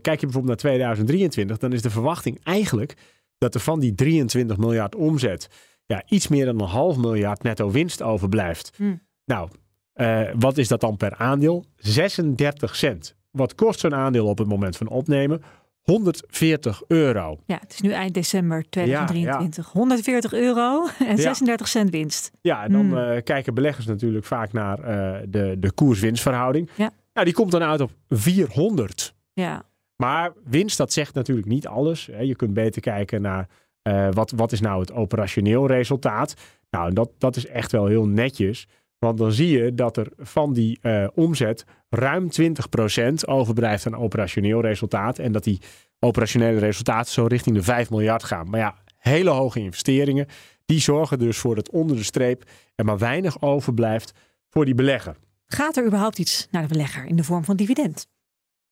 kijk 0.00 0.20
je 0.20 0.26
bijvoorbeeld 0.26 0.46
naar 0.46 0.56
2023, 0.56 1.58
dan 1.58 1.72
is 1.72 1.82
de 1.82 1.90
verwachting 1.90 2.44
eigenlijk 2.44 2.96
dat 3.38 3.54
er 3.54 3.60
van 3.60 3.80
die 3.80 3.94
23 3.94 4.56
miljard 4.56 4.94
omzet 4.94 5.48
ja, 5.86 6.02
iets 6.06 6.28
meer 6.28 6.44
dan 6.44 6.60
een 6.60 6.68
half 6.68 6.96
miljard 6.96 7.42
netto 7.42 7.70
winst 7.70 8.02
overblijft. 8.02 8.72
Hm. 8.76 8.94
Nou, 9.24 9.48
uh, 9.94 10.30
wat 10.38 10.58
is 10.58 10.68
dat 10.68 10.80
dan 10.80 10.96
per 10.96 11.14
aandeel? 11.16 11.64
36 11.76 12.76
cent. 12.76 13.16
Wat 13.30 13.54
kost 13.54 13.80
zo'n 13.80 13.94
aandeel 13.94 14.26
op 14.26 14.38
het 14.38 14.48
moment 14.48 14.76
van 14.76 14.88
opnemen? 14.88 15.42
140 15.90 16.82
euro. 16.86 17.38
Ja, 17.46 17.58
het 17.60 17.72
is 17.72 17.80
nu 17.80 17.90
eind 17.90 18.14
december 18.14 18.64
2023. 18.68 19.64
Ja, 19.64 19.70
ja. 19.74 19.78
140 19.80 20.32
euro 20.32 20.86
en 20.98 21.18
36 21.18 21.66
ja. 21.66 21.72
cent 21.72 21.90
winst. 21.90 22.30
Ja, 22.40 22.64
en 22.64 22.72
dan 22.72 22.86
mm. 22.86 22.96
uh, 22.96 23.22
kijken 23.24 23.54
beleggers 23.54 23.86
natuurlijk 23.86 24.24
vaak 24.24 24.52
naar 24.52 24.78
uh, 24.78 25.18
de, 25.28 25.56
de 25.58 25.72
koers-winstverhouding. 25.72 26.70
Ja. 26.74 26.90
Nou, 27.12 27.26
die 27.26 27.34
komt 27.34 27.50
dan 27.50 27.62
uit 27.62 27.80
op 27.80 27.90
400. 28.08 29.14
Ja. 29.32 29.62
Maar 29.96 30.32
winst, 30.44 30.76
dat 30.76 30.92
zegt 30.92 31.14
natuurlijk 31.14 31.48
niet 31.48 31.66
alles. 31.66 32.08
Hè. 32.12 32.20
Je 32.20 32.36
kunt 32.36 32.54
beter 32.54 32.80
kijken 32.80 33.22
naar 33.22 33.48
uh, 33.82 34.08
wat, 34.10 34.30
wat 34.36 34.52
is 34.52 34.60
nou 34.60 34.80
het 34.80 34.92
operationeel 34.92 35.66
resultaat. 35.66 36.34
Nou, 36.70 36.92
dat, 36.92 37.10
dat 37.18 37.36
is 37.36 37.46
echt 37.46 37.72
wel 37.72 37.86
heel 37.86 38.06
netjes. 38.06 38.66
Want 39.00 39.18
dan 39.18 39.32
zie 39.32 39.58
je 39.58 39.74
dat 39.74 39.96
er 39.96 40.12
van 40.16 40.52
die 40.52 40.78
uh, 40.82 41.06
omzet 41.14 41.64
ruim 41.88 42.28
20% 42.40 43.12
overblijft 43.24 43.86
aan 43.86 43.96
operationeel 43.96 44.60
resultaat. 44.60 45.18
En 45.18 45.32
dat 45.32 45.44
die 45.44 45.60
operationele 45.98 46.58
resultaten 46.58 47.12
zo 47.12 47.24
richting 47.24 47.56
de 47.56 47.62
5 47.62 47.90
miljard 47.90 48.24
gaan. 48.24 48.50
Maar 48.50 48.60
ja, 48.60 48.74
hele 48.96 49.30
hoge 49.30 49.60
investeringen. 49.60 50.26
Die 50.66 50.80
zorgen 50.80 51.18
dus 51.18 51.38
voor 51.38 51.54
dat 51.54 51.70
onder 51.70 51.96
de 51.96 52.02
streep 52.02 52.50
er 52.74 52.84
maar 52.84 52.98
weinig 52.98 53.42
overblijft 53.42 54.12
voor 54.48 54.64
die 54.64 54.74
belegger. 54.74 55.16
Gaat 55.46 55.76
er 55.76 55.86
überhaupt 55.86 56.18
iets 56.18 56.48
naar 56.50 56.62
de 56.62 56.68
belegger 56.68 57.04
in 57.04 57.16
de 57.16 57.24
vorm 57.24 57.44
van 57.44 57.56
dividend? 57.56 58.08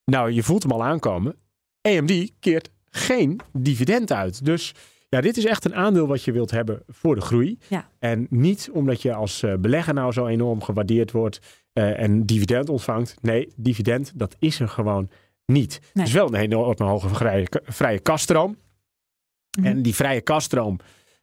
Nou, 0.04 0.30
je 0.30 0.42
voelt 0.42 0.62
hem 0.62 0.72
al 0.72 0.84
aankomen. 0.84 1.36
AMD 1.82 2.30
keert 2.40 2.70
geen 2.90 3.40
dividend 3.52 4.12
uit. 4.12 4.44
Dus 4.44 4.74
ja, 5.08 5.20
dit 5.20 5.36
is 5.36 5.44
echt 5.44 5.64
een 5.64 5.74
aandeel 5.74 6.06
wat 6.06 6.22
je 6.22 6.32
wilt 6.32 6.50
hebben 6.50 6.82
voor 6.86 7.14
de 7.14 7.20
groei. 7.20 7.58
Ja. 7.68 7.88
En 7.98 8.26
niet 8.30 8.70
omdat 8.72 9.02
je 9.02 9.14
als 9.14 9.42
uh, 9.42 9.54
belegger 9.54 9.94
nou 9.94 10.12
zo 10.12 10.26
enorm 10.26 10.62
gewaardeerd 10.62 11.10
wordt 11.10 11.40
uh, 11.74 12.00
en 12.00 12.26
dividend 12.26 12.68
ontvangt. 12.68 13.16
Nee, 13.20 13.52
dividend, 13.56 14.12
dat 14.14 14.36
is 14.38 14.60
er 14.60 14.68
gewoon 14.68 15.10
niet. 15.46 15.78
Nee. 15.80 15.90
Het 15.92 16.06
is 16.06 16.12
wel 16.12 16.26
een 16.26 16.40
enorm 16.40 16.74
hoge 16.76 17.08
vrije, 17.08 17.46
vrije 17.64 17.98
kaststroom. 17.98 18.56
Mhm. 19.58 19.66
En 19.66 19.82
die 19.82 19.94
vrije 19.94 20.20
kaststroom, 20.20 20.78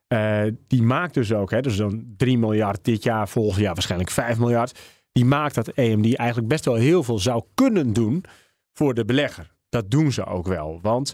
uh, 0.08 0.44
die 0.68 0.82
maakt 0.82 1.14
dus 1.14 1.34
ook, 1.34 1.52
hè, 1.52 1.62
dus 1.62 1.78
dan 1.78 2.14
3 2.18 2.38
miljard 2.38 2.84
dit 2.84 3.04
jaar, 3.04 3.30
volgend 3.30 3.62
jaar 3.62 3.74
waarschijnlijk 3.74 4.12
5 4.12 4.38
miljard. 4.38 4.80
Die 5.12 5.26
maakt 5.26 5.56
dat 5.56 5.76
AMD 5.76 6.16
eigenlijk 6.16 6.48
best 6.48 6.66
wel 6.66 6.76
heel 6.76 7.04
veel 7.04 7.20
zou 7.20 7.44
kunnen 7.54 7.94
doen 7.94 8.24
voor 8.74 8.94
de 8.94 9.06
belegger. 9.06 9.54
Dat 9.70 9.92
doen 9.92 10.12
ze 10.12 10.26
ook 10.26 10.48
wel. 10.48 10.80
Want 10.82 11.14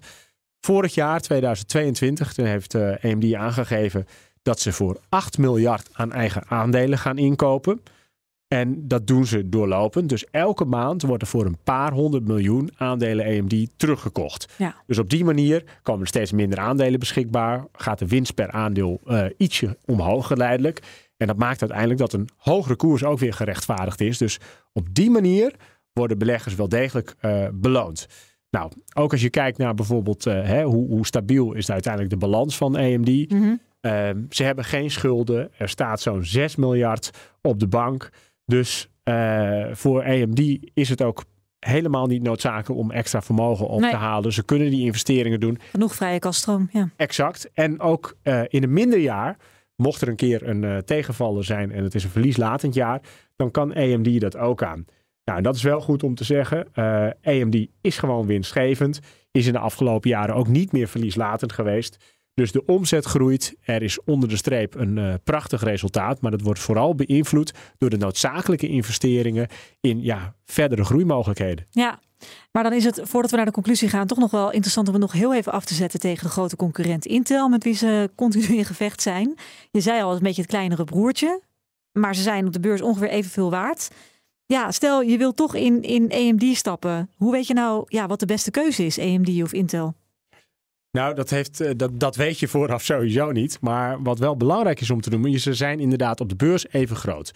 Vorig 0.62 0.94
jaar, 0.94 1.22
2022, 1.22 2.34
toen 2.34 2.46
heeft 2.46 2.74
uh, 2.74 2.94
AMD 3.04 3.34
aangegeven 3.34 4.08
dat 4.42 4.60
ze 4.60 4.72
voor 4.72 5.00
8 5.10 5.38
miljard 5.38 5.90
aan 5.94 6.12
eigen 6.12 6.44
aandelen 6.48 6.98
gaan 6.98 7.18
inkopen. 7.18 7.82
En 8.48 8.88
dat 8.88 9.08
doen 9.08 9.26
ze 9.26 9.50
doorlopend. 9.50 10.10
Dus 10.10 10.26
elke 10.26 10.66
maand 10.66 11.02
wordt 11.02 11.22
er 11.22 11.28
voor 11.28 11.46
een 11.46 11.58
paar 11.64 11.92
honderd 11.92 12.28
miljoen 12.28 12.70
aandelen 12.78 13.26
AMD 13.26 13.68
teruggekocht. 13.78 14.54
Ja. 14.58 14.76
Dus 14.88 15.00
op 15.00 15.10
die 15.10 15.24
manier 15.24 15.64
komen 15.84 16.02
er 16.02 16.08
steeds 16.08 16.32
minder 16.32 16.60
aandelen 16.60 17.00
beschikbaar. 17.00 17.68
Gaat 17.74 18.00
de 18.00 18.08
winst 18.08 18.34
per 18.34 18.52
aandeel 18.52 19.02
uh, 19.06 19.26
ietsje 19.38 19.78
omhoog 19.86 20.28
geleidelijk. 20.28 20.80
En 21.18 21.28
dat 21.28 21.38
maakt 21.38 21.62
uiteindelijk 21.62 22.00
dat 22.00 22.14
een 22.14 22.30
hogere 22.38 22.76
koers 22.76 23.04
ook 23.04 23.20
weer 23.20 23.34
gerechtvaardigd 23.34 24.02
is. 24.02 24.18
Dus 24.18 24.40
op 24.74 24.88
die 24.92 25.10
manier 25.10 25.56
worden 25.94 26.18
beleggers 26.18 26.56
wel 26.56 26.70
degelijk 26.70 27.16
uh, 27.22 27.48
beloond. 27.54 28.08
Nou, 28.52 28.72
ook 28.94 29.12
als 29.12 29.22
je 29.22 29.30
kijkt 29.30 29.58
naar 29.58 29.74
bijvoorbeeld 29.74 30.26
uh, 30.26 30.34
hè, 30.44 30.64
hoe, 30.64 30.88
hoe, 30.88 31.06
stabiel 31.06 31.54
is 31.54 31.72
uiteindelijk 31.72 32.14
de 32.14 32.20
balans 32.20 32.58
van 32.58 32.76
AMD. 32.76 33.32
Mm 33.32 33.42
-hmm. 33.42 33.60
uh, 33.82 34.10
ze 34.30 34.44
hebben 34.44 34.66
geen 34.66 34.92
schulden. 34.92 35.52
Er 35.58 35.70
staat 35.70 36.02
zo'n 36.02 36.24
6 36.24 36.56
miljard 36.56 37.12
op 37.42 37.60
de 37.60 37.68
bank. 37.68 38.10
Dus 38.46 38.90
uh, 39.04 39.66
voor 39.72 40.04
AMD 40.04 40.58
is 40.74 40.90
het 40.90 41.02
ook 41.02 41.24
helemaal 41.60 42.08
niet 42.08 42.24
noodzakelijk 42.24 42.80
om 42.80 42.92
extra 42.92 43.22
vermogen 43.22 43.68
op 43.68 43.80
Nee. 43.80 43.90
te 43.90 43.96
halen. 43.96 44.34
Ze 44.34 44.44
kunnen 44.44 44.70
die 44.70 44.86
investeringen 44.86 45.40
doen. 45.40 45.60
Genoeg 45.72 45.96
vrije 45.96 46.20
kaststroom, 46.20 46.70
ja. 46.72 46.90
Exact. 46.96 47.50
En 47.54 47.80
ook 47.80 48.18
uh, 48.24 48.42
in 48.48 48.64
een 48.64 48.74
minder 48.74 49.00
jaar, 49.00 49.38
mocht 49.76 50.02
er 50.02 50.08
een 50.08 50.16
keer 50.16 50.48
een 50.48 50.84
tegenvaller 50.86 51.44
zijn 51.44 51.72
en 51.72 51.84
het 51.84 51.96
is 51.96 52.04
een 52.04 52.10
verlieslatend 52.10 52.74
jaar, 52.74 53.02
dan 53.36 53.52
kan 53.52 53.74
AMD 53.74 54.22
dat 54.22 54.38
ook 54.38 54.64
aan. 54.64 54.86
Nou, 55.32 55.44
dat 55.44 55.56
is 55.56 55.64
wel 55.64 55.82
goed 55.82 56.04
om 56.04 56.16
te 56.16 56.24
zeggen. 56.24 56.68
Uh, 56.76 57.08
AMD 57.24 57.68
is 57.82 57.98
gewoon 57.98 58.26
winstgevend. 58.26 59.00
Is 59.32 59.46
in 59.46 59.54
de 59.54 59.60
afgelopen 59.60 60.10
jaren 60.10 60.36
ook 60.36 60.48
niet 60.48 60.72
meer 60.72 60.88
verlieslatend 60.88 61.54
geweest. 61.54 61.98
Dus 62.34 62.52
de 62.52 62.66
omzet 62.66 63.06
groeit. 63.06 63.56
Er 63.62 63.82
is 63.82 64.04
onder 64.04 64.30
de 64.30 64.36
streep 64.36 64.76
een 64.76 64.98
uh, 64.98 65.14
prachtig 65.24 65.64
resultaat. 65.64 66.22
Maar 66.22 66.32
dat 66.32 66.42
wordt 66.42 66.60
vooral 66.60 66.96
beïnvloed 66.96 67.54
door 67.78 67.90
de 67.90 67.98
noodzakelijke 67.98 68.68
investeringen 68.68 69.48
in 69.80 70.02
ja, 70.02 70.36
verdere 70.46 70.84
groeimogelijkheden. 70.84 71.66
Ja, 71.70 72.00
maar 72.52 72.64
dan 72.64 72.74
is 72.74 72.84
het, 72.84 73.02
voordat 73.04 73.32
we 73.32 73.38
naar 73.38 73.46
de 73.46 73.52
conclusie 73.52 73.90
gaan, 73.90 74.08
toch 74.08 74.18
nog 74.18 74.32
wel 74.32 74.52
interessant 74.52 74.88
om 74.88 74.94
het 74.94 75.04
nog 75.04 75.12
heel 75.12 75.36
even 75.36 75.52
af 75.52 75.66
te 75.66 75.74
zetten 75.74 76.00
tegen 76.00 76.24
de 76.24 76.32
grote 76.32 76.56
concurrent 76.56 77.06
Intel, 77.06 77.50
met 77.50 77.64
wie 77.64 77.76
ze 77.76 78.10
continu 78.16 78.58
in 78.58 78.66
gevecht 78.66 79.02
zijn. 79.02 79.38
Je 79.72 79.82
zei 79.82 80.02
al, 80.02 80.14
een 80.14 80.20
beetje 80.20 80.42
het 80.42 80.52
kleinere 80.52 80.84
broertje. 80.84 81.42
Maar 81.92 82.16
ze 82.16 82.22
zijn 82.22 82.46
op 82.46 82.54
de 82.54 82.60
beurs 82.60 82.82
ongeveer 82.82 83.10
evenveel 83.10 83.50
waard. 83.50 83.90
Ja, 84.52 84.72
stel 84.72 85.02
je 85.02 85.18
wilt 85.18 85.36
toch 85.36 85.56
in, 85.56 85.82
in 85.82 86.12
AMD 86.12 86.56
stappen. 86.56 87.10
Hoe 87.16 87.32
weet 87.32 87.48
je 87.48 87.54
nou 87.54 87.86
ja, 87.88 88.08
wat 88.08 88.20
de 88.20 88.26
beste 88.26 88.52
keuze 88.52 88.86
is, 88.86 89.00
AMD 89.00 89.42
of 89.44 89.54
Intel? 89.54 89.94
Nou, 90.92 91.16
dat, 91.16 91.30
heeft, 91.30 91.62
uh, 91.62 91.72
dat, 91.76 92.00
dat 92.00 92.16
weet 92.16 92.40
je 92.40 92.48
vooraf 92.48 92.84
sowieso 92.84 93.32
niet. 93.32 93.58
Maar 93.62 94.02
wat 94.04 94.20
wel 94.20 94.38
belangrijk 94.38 94.82
is 94.82 94.90
om 94.90 95.02
te 95.02 95.10
noemen, 95.10 95.40
ze 95.40 95.54
zijn 95.54 95.80
inderdaad 95.80 96.22
op 96.22 96.30
de 96.30 96.36
beurs 96.36 96.68
even 96.72 96.96
groot. 96.96 97.32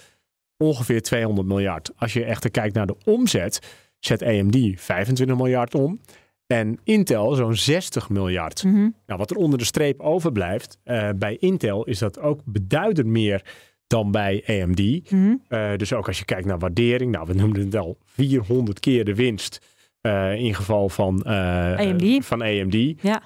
Ongeveer 0.58 1.02
200 1.02 1.48
miljard. 1.48 1.92
Als 1.96 2.14
je 2.14 2.24
echter 2.24 2.52
kijkt 2.52 2.76
naar 2.76 2.88
de 2.88 2.98
omzet, 3.06 3.60
zet 4.00 4.24
AMD 4.24 4.58
25 4.76 5.38
miljard 5.38 5.76
om. 5.76 6.00
En 6.48 6.80
Intel 6.84 7.34
zo'n 7.34 7.56
60 7.56 8.10
miljard. 8.10 8.64
Mm 8.64 8.74
-hmm. 8.74 8.96
Nou, 9.06 9.20
wat 9.20 9.32
er 9.32 9.38
onder 9.38 9.60
de 9.60 9.66
streep 9.66 10.00
overblijft, 10.00 10.78
uh, 10.86 11.10
bij 11.16 11.38
Intel 11.40 11.86
is 11.86 12.00
dat 12.00 12.20
ook 12.20 12.42
beduidend 12.46 13.08
meer 13.08 13.44
dan 13.88 14.12
bij 14.12 14.44
AMD. 14.48 14.80
Mm 14.80 15.04
-hmm. 15.10 15.42
uh, 15.50 15.76
dus 15.76 15.94
ook 15.94 16.08
als 16.08 16.20
je 16.20 16.26
kijkt 16.26 16.46
naar 16.46 16.60
waardering. 16.60 17.12
Nou, 17.12 17.28
we 17.28 17.34
noemden 17.34 17.66
het 17.66 17.76
al 17.76 17.98
400 18.06 18.80
keer 18.80 19.06
de 19.06 19.16
winst 19.16 19.74
uh, 20.02 20.34
in 20.34 20.56
geval 20.56 20.90
van, 20.90 21.24
uh, 21.28 21.78
AMD. 21.78 22.26
van 22.26 22.42
AMD. 22.42 22.94
Ja. 23.02 23.22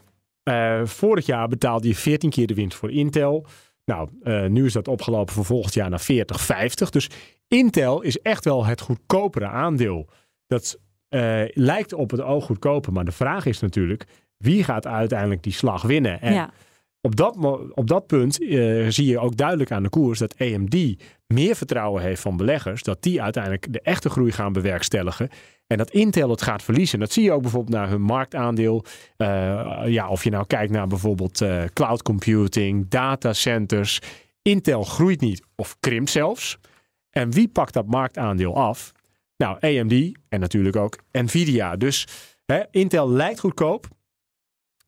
vorig 0.86 1.26
jaar 1.26 1.48
betaalde 1.48 1.88
je 1.88 1.96
14 1.96 2.30
keer 2.30 2.48
de 2.48 2.54
winst 2.54 2.78
voor 2.78 2.92
Intel. 2.92 3.46
Nou, 3.86 4.10
nu 4.50 4.66
is 4.66 4.74
dat 4.74 4.88
opgelopen 4.88 5.34
voor 5.34 5.46
volgend 5.46 5.74
jaar 5.74 5.90
naar 5.90 6.00
40, 6.00 6.42
50. 6.42 6.90
Dus 6.90 7.10
Intel 7.48 8.02
is 8.02 8.20
echt 8.20 8.46
wel 8.46 8.66
het 8.66 8.82
goedkopere 8.82 9.48
aandeel. 9.48 10.10
Dat 10.48 10.80
lijkt 11.54 11.94
op 11.94 12.12
het 12.12 12.22
oog 12.22 12.46
goedkoper. 12.46 12.94
Maar 12.94 13.06
de 13.06 13.12
vraag 13.12 13.46
is 13.46 13.60
natuurlijk, 13.60 14.06
wie 14.38 14.64
gaat 14.64 14.88
uiteindelijk 14.88 15.44
die 15.44 15.54
slag 15.54 15.82
winnen? 15.82 16.22
En 16.22 16.34
ja 16.34 16.50
op 17.02 17.16
dat, 17.16 17.38
op 17.74 17.88
dat 17.88 18.08
punt 18.08 18.42
uh, 18.42 18.88
zie 18.90 19.06
je 19.06 19.20
ook 19.20 19.38
duidelijk 19.38 19.72
aan 19.72 19.84
de 19.84 19.90
koers 19.90 20.20
dat 20.20 20.36
AMD 20.38 20.76
meer 21.28 21.56
vertrouwen 21.56 22.02
heeft 22.02 22.22
van 22.22 22.38
beleggers. 22.38 22.84
Dat 22.84 23.04
die 23.04 23.22
uiteindelijk 23.22 23.74
de 23.74 23.82
echte 23.82 24.10
groei 24.10 24.32
gaan 24.32 24.54
bewerkstelligen. 24.54 25.30
En 25.68 25.78
dat 25.78 25.92
Intel 25.92 26.30
het 26.30 26.42
gaat 26.42 26.64
verliezen. 26.64 27.00
Dat 27.00 27.12
zie 27.12 27.24
je 27.24 27.32
ook 27.32 27.42
bijvoorbeeld 27.42 27.76
naar 27.76 27.90
hun 27.90 28.02
marktaandeel. 28.02 28.84
Uh, 29.18 29.28
ja, 29.86 30.10
of 30.10 30.24
je 30.24 30.30
nou 30.30 30.46
kijkt 30.46 30.72
naar 30.72 30.88
bijvoorbeeld 30.88 31.42
uh, 31.42 31.64
cloud 31.74 32.02
computing, 32.02 32.90
datacenters. 32.90 34.00
Intel 34.42 34.84
groeit 34.84 35.22
niet 35.22 35.44
of 35.56 35.78
krimpt 35.80 36.10
zelfs. 36.10 36.58
En 37.10 37.32
wie 37.32 37.48
pakt 37.48 37.74
dat 37.74 37.86
marktaandeel 37.86 38.56
af? 38.56 38.92
Nou, 39.38 39.58
AMD 39.60 40.18
en 40.30 40.40
natuurlijk 40.40 40.76
ook 40.76 40.98
Nvidia. 41.12 41.76
Dus 41.76 42.08
hè, 42.46 42.62
Intel 42.72 43.10
lijkt 43.10 43.40
goedkoop. 43.40 43.88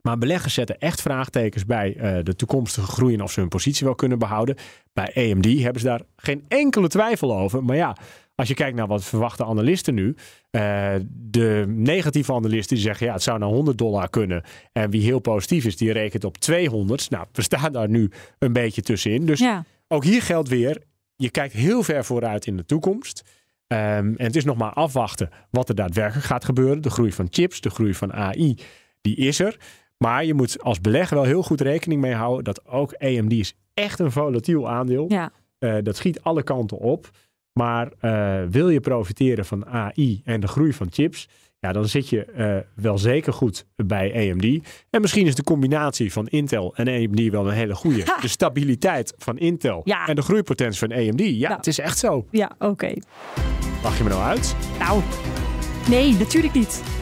Maar 0.02 0.18
beleggers 0.18 0.54
zetten 0.54 0.80
echt 0.80 1.02
vraagtekens 1.02 1.66
bij 1.66 1.96
uh, 1.96 2.24
de 2.24 2.36
toekomstige 2.36 2.92
groei 2.92 3.14
en 3.14 3.22
of 3.22 3.32
ze 3.32 3.40
hun 3.40 3.50
positie 3.50 3.86
wel 3.86 3.96
kunnen 3.96 4.20
behouden. 4.20 4.56
Bij 4.94 5.12
AMD 5.16 5.62
hebben 5.62 5.82
ze 5.82 5.88
daar 5.88 6.02
geen 6.16 6.46
enkele 6.48 6.88
twijfel 6.88 7.38
over. 7.38 7.64
Maar 7.64 7.76
ja, 7.76 7.96
als 8.36 8.48
je 8.48 8.56
kijkt 8.56 8.78
naar 8.78 8.88
wat 8.88 9.04
verwachten 9.04 9.46
analisten 9.46 9.94
nu. 9.94 10.16
Uh, 10.52 10.94
de 11.10 11.66
negatieve 11.68 12.34
analisten 12.34 12.76
die 12.76 12.86
zeggen 12.86 13.06
ja, 13.06 13.14
het 13.14 13.24
zou 13.24 13.40
naar 13.40 13.50
100 13.50 13.78
dollar 13.78 14.10
kunnen. 14.10 14.44
En 14.72 14.90
wie 14.90 15.04
heel 15.04 15.20
positief 15.20 15.66
is, 15.66 15.78
die 15.78 15.92
rekent 15.92 16.24
op 16.24 16.38
200. 16.38 17.10
Nou, 17.10 17.26
we 17.32 17.42
staan 17.42 17.72
daar 17.72 17.90
nu 17.90 18.12
een 18.40 18.54
beetje 18.54 18.82
tussenin. 18.82 19.26
Dus 19.26 19.40
ja. 19.40 19.66
ook 19.88 20.04
hier 20.04 20.22
geldt 20.22 20.50
weer, 20.50 20.84
je 21.16 21.30
kijkt 21.30 21.54
heel 21.54 21.84
ver 21.84 22.06
vooruit 22.06 22.46
in 22.46 22.58
de 22.58 22.66
toekomst. 22.66 23.24
Um, 23.68 23.78
en 23.78 24.26
het 24.26 24.36
is 24.36 24.46
nog 24.46 24.58
maar 24.58 24.74
afwachten 24.74 25.30
wat 25.50 25.70
er 25.70 25.76
daadwerkelijk 25.76 26.26
gaat 26.26 26.46
gebeuren. 26.46 26.82
De 26.82 26.90
groei 26.90 27.12
van 27.12 27.28
chips, 27.30 27.62
de 27.62 27.70
groei 27.70 27.94
van 27.94 28.14
AI, 28.14 28.58
die 29.02 29.16
is 29.16 29.40
er. 29.40 29.60
Maar 30.02 30.26
je 30.26 30.34
moet 30.34 30.64
als 30.64 30.82
belegger 30.82 31.16
wel 31.16 31.26
heel 31.26 31.44
goed 31.44 31.62
rekening 31.62 32.02
mee 32.02 32.14
houden 32.14 32.44
dat 32.44 32.68
ook 32.68 32.94
AMD 32.94 33.32
is 33.32 33.54
echt 33.74 34.00
een 34.00 34.12
volatiel 34.12 34.70
aandeel. 34.70 35.06
Ja. 35.08 35.32
Uh, 35.60 35.76
dat 35.84 35.96
schiet 35.96 36.22
alle 36.22 36.44
kanten 36.44 36.78
op. 36.78 37.10
Maar 37.54 37.92
uh, 38.02 38.42
wil 38.50 38.70
je 38.70 38.80
profiteren 38.80 39.46
van 39.46 39.66
AI 39.66 40.22
en 40.24 40.40
de 40.40 40.48
groei 40.48 40.74
van 40.74 40.88
chips, 40.92 41.28
ja, 41.60 41.72
dan 41.72 41.88
zit 41.88 42.10
je 42.10 42.28
uh, 42.38 42.84
wel 42.84 42.98
zeker 42.98 43.34
goed 43.34 43.66
bij 43.76 44.32
AMD. 44.32 44.68
En 44.90 45.02
misschien 45.02 45.28
is 45.28 45.36
de 45.36 45.44
combinatie 45.44 46.12
van 46.12 46.28
Intel 46.28 46.76
en 46.76 46.88
AMD 46.88 47.30
wel 47.30 47.48
een 47.48 47.54
hele 47.54 47.76
goede. 47.76 48.04
De 48.22 48.28
stabiliteit 48.28 49.14
van 49.18 49.38
Intel 49.38 49.82
ja. 49.84 50.08
en 50.08 50.16
de 50.16 50.22
groeipotentie 50.22 50.80
van 50.88 50.92
AMD. 50.98 51.22
Ja, 51.22 51.48
Nou. 51.48 51.56
het 51.56 51.68
is 51.68 51.80
echt 51.80 51.98
zo. 51.98 52.26
Ja, 52.32 52.52
oké. 52.60 52.94
Lach 53.84 53.98
je 53.98 54.04
me 54.04 54.10
nou 54.10 54.22
uit? 54.22 54.56
Nou, 54.80 55.02
nee, 55.90 56.14
natuurlijk 56.14 56.54
niet. 56.54 57.01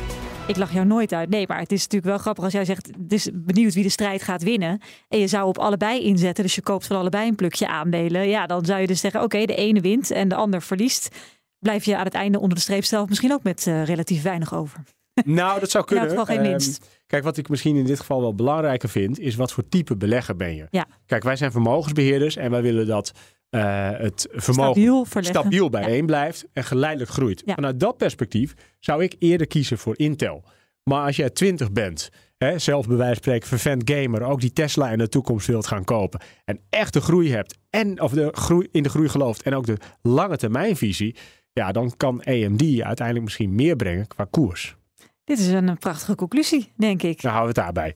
Ik 0.49 0.57
lach 0.57 0.73
jou 0.73 0.85
nooit 0.85 1.13
uit. 1.13 1.29
Nee, 1.29 1.47
maar 1.47 1.59
het 1.59 1.71
is 1.71 1.81
natuurlijk 1.81 2.12
wel 2.12 2.17
grappig 2.17 2.43
als 2.43 2.53
jij 2.53 2.65
zegt... 2.65 2.89
dus 2.99 3.29
benieuwd 3.33 3.73
wie 3.73 3.83
de 3.83 3.89
strijd 3.89 4.21
gaat 4.21 4.43
winnen. 4.43 4.81
En 5.07 5.19
je 5.19 5.27
zou 5.27 5.47
op 5.47 5.57
allebei 5.57 6.03
inzetten. 6.03 6.43
Dus 6.43 6.55
je 6.55 6.62
koopt 6.62 6.88
van 6.88 6.97
allebei 6.97 7.27
een 7.27 7.35
plukje 7.35 7.67
aandelen. 7.67 8.27
Ja, 8.27 8.45
dan 8.45 8.65
zou 8.65 8.81
je 8.81 8.88
dus 8.88 8.99
zeggen... 8.99 9.23
oké, 9.23 9.45
de 9.45 9.55
ene 9.55 9.81
wint 9.81 10.12
en 10.12 10.27
de 10.29 10.35
ander 10.35 10.62
verliest. 10.62 11.15
Blijf 11.59 11.85
je 11.85 11.97
aan 11.97 12.05
het 12.05 12.13
einde 12.13 12.39
onder 12.39 12.55
de 12.55 12.62
streep 12.63 12.83
zelf 12.83 13.09
misschien 13.09 13.33
ook 13.33 13.43
met 13.43 13.65
uh, 13.65 13.83
relatief 13.83 14.21
weinig 14.21 14.53
over. 14.53 14.83
Nou, 15.25 15.59
dat 15.59 15.71
zou 15.71 15.85
kunnen. 15.85 16.09
geval 16.09 16.25
geen 16.25 16.39
Ehm, 16.39 16.49
winst. 16.49 16.85
kijk, 17.07 17.23
wat 17.23 17.38
ik 17.38 17.49
misschien 17.49 17.75
in 17.75 17.85
dit 17.85 17.99
geval 17.99 18.21
wel 18.21 18.35
belangrijker 18.35 18.89
vind, 18.89 19.19
is 19.19 19.35
wat 19.35 19.51
voor 19.51 19.69
type 19.69 19.95
belegger 19.97 20.35
ben 20.35 20.55
je. 20.55 20.67
Ja. 20.69 20.85
Kijk, 21.05 21.23
wij 21.23 21.35
zijn 21.35 21.51
vermogensbeheerders 21.51 22.35
en 22.35 22.51
wij 22.51 22.62
willen 22.62 22.88
dat 22.88 23.12
eh, 23.49 23.89
het 23.91 24.27
vermogen 24.31 25.05
Stabiel 25.05 25.05
stabiel 25.25 25.69
bijeen 25.69 26.05
blijft 26.05 26.45
en 26.53 26.63
geleidelijk 26.63 27.12
groeit. 27.12 27.41
Ja. 27.45 27.53
Vanuit 27.53 27.79
dat 27.79 27.97
perspectief 27.97 28.53
zou 28.79 29.03
ik 29.03 29.15
eerder 29.19 29.47
kiezen 29.47 29.77
voor 29.77 29.97
Intel. 29.97 30.43
Maar 30.83 31.05
als 31.05 31.15
jij 31.15 31.29
20 31.29 31.71
bent, 31.71 32.09
hè, 32.38 32.59
zelf 32.59 32.88
bij 32.88 32.97
wijze 32.97 33.13
van 33.13 33.23
spreken 33.23 33.47
vervent 33.47 33.91
gamer, 33.91 34.23
ook 34.23 34.41
die 34.41 34.53
Tesla 34.53 34.89
in 34.89 34.97
de 34.97 35.09
toekomst 35.09 35.47
wilt 35.47 35.67
gaan 35.67 35.83
kopen 35.83 36.21
en 36.45 36.59
echt 36.69 36.93
de 36.93 37.01
groei 37.01 37.31
hebt 37.31 37.57
en 37.69 38.01
of 38.01 38.12
de 38.12 38.29
groei, 38.31 38.67
in 38.71 38.83
de 38.83 38.89
groei 38.89 39.09
gelooft 39.09 39.41
en 39.41 39.55
ook 39.55 39.65
de 39.65 39.77
lange 40.01 40.38
termijnvisie, 40.38 41.15
ja, 41.53 41.71
dan 41.71 41.93
kan 41.97 42.23
AMD 42.23 42.81
uiteindelijk 42.81 43.23
misschien 43.23 43.55
meer 43.55 43.75
brengen 43.75 44.07
qua 44.07 44.27
koers. 44.29 44.77
Dit 45.23 45.39
is 45.39 45.47
een 45.47 45.77
prachtige 45.77 46.15
conclusie, 46.15 46.71
denk 46.75 47.03
ik. 47.03 47.21
Dan 47.21 47.31
houden 47.31 47.55
we 47.55 47.62
het 47.62 47.73
daarbij. 47.73 47.95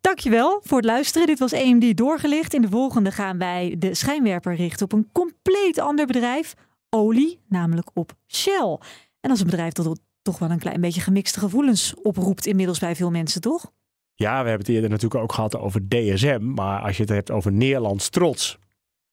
Dankjewel 0.00 0.60
voor 0.64 0.76
het 0.76 0.86
luisteren. 0.86 1.26
Dit 1.26 1.38
was 1.38 1.52
AMD 1.52 1.96
doorgelicht. 1.96 2.54
In 2.54 2.62
de 2.62 2.68
volgende 2.68 3.10
gaan 3.10 3.38
wij 3.38 3.74
de 3.78 3.94
schijnwerper 3.94 4.54
richten 4.54 4.84
op 4.84 4.92
een 4.92 5.08
compleet 5.12 5.78
ander 5.78 6.06
bedrijf. 6.06 6.54
Olie, 6.90 7.40
namelijk 7.48 7.90
op 7.94 8.12
Shell. 8.26 8.78
En 9.20 9.30
is 9.30 9.40
een 9.40 9.46
bedrijf 9.46 9.72
dat 9.72 10.00
toch 10.22 10.38
wel 10.38 10.50
een 10.50 10.58
klein 10.58 10.80
beetje 10.80 11.00
gemixte 11.00 11.38
gevoelens 11.38 11.94
oproept 12.02 12.46
inmiddels 12.46 12.78
bij 12.78 12.96
veel 12.96 13.10
mensen, 13.10 13.40
toch? 13.40 13.72
Ja, 14.14 14.42
we 14.42 14.48
hebben 14.48 14.66
het 14.66 14.74
eerder 14.74 14.90
natuurlijk 14.90 15.22
ook 15.22 15.32
gehad 15.32 15.56
over 15.56 15.88
DSM. 15.88 16.52
Maar 16.54 16.80
als 16.80 16.96
je 16.96 17.02
het 17.02 17.12
hebt 17.12 17.30
over 17.30 17.52
Nederlands 17.52 18.08
trots, 18.08 18.58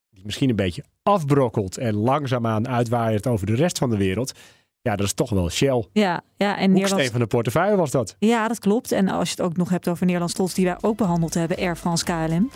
die 0.10 0.26
misschien 0.26 0.50
een 0.50 0.56
beetje 0.56 0.84
afbrokkelt 1.04 1.78
en 1.78 1.96
langzaamaan 1.96 2.68
uitwaait 2.68 3.28
over 3.28 3.46
de 3.46 3.56
rest 3.56 3.78
van 3.78 3.90
de 3.90 3.98
wereld. 3.98 4.34
Ja, 4.84 4.96
dat 4.96 5.06
is 5.06 5.14
toch 5.14 5.30
wel 5.30 5.50
Shell. 5.50 5.88
Ja, 5.94 6.22
ja 6.38 6.58
en 6.58 6.72
Nederlands... 6.72 7.10
van 7.10 7.20
de 7.20 7.28
portefeuille 7.28 7.76
was 7.76 7.92
dat. 7.92 8.16
Ja, 8.20 8.48
dat 8.48 8.60
klopt. 8.60 8.92
En 8.92 9.10
als 9.10 9.30
je 9.30 9.36
het 9.36 9.46
ook 9.46 9.58
nog 9.58 9.70
hebt 9.70 9.88
over 9.88 10.06
Nederlands 10.06 10.34
trots, 10.34 10.54
die 10.54 10.66
wij 10.66 10.78
ook 10.82 10.98
behandeld 10.98 11.34
hebben, 11.34 11.58
Air 11.58 11.76
France 11.76 12.04
KLM. 12.04 12.50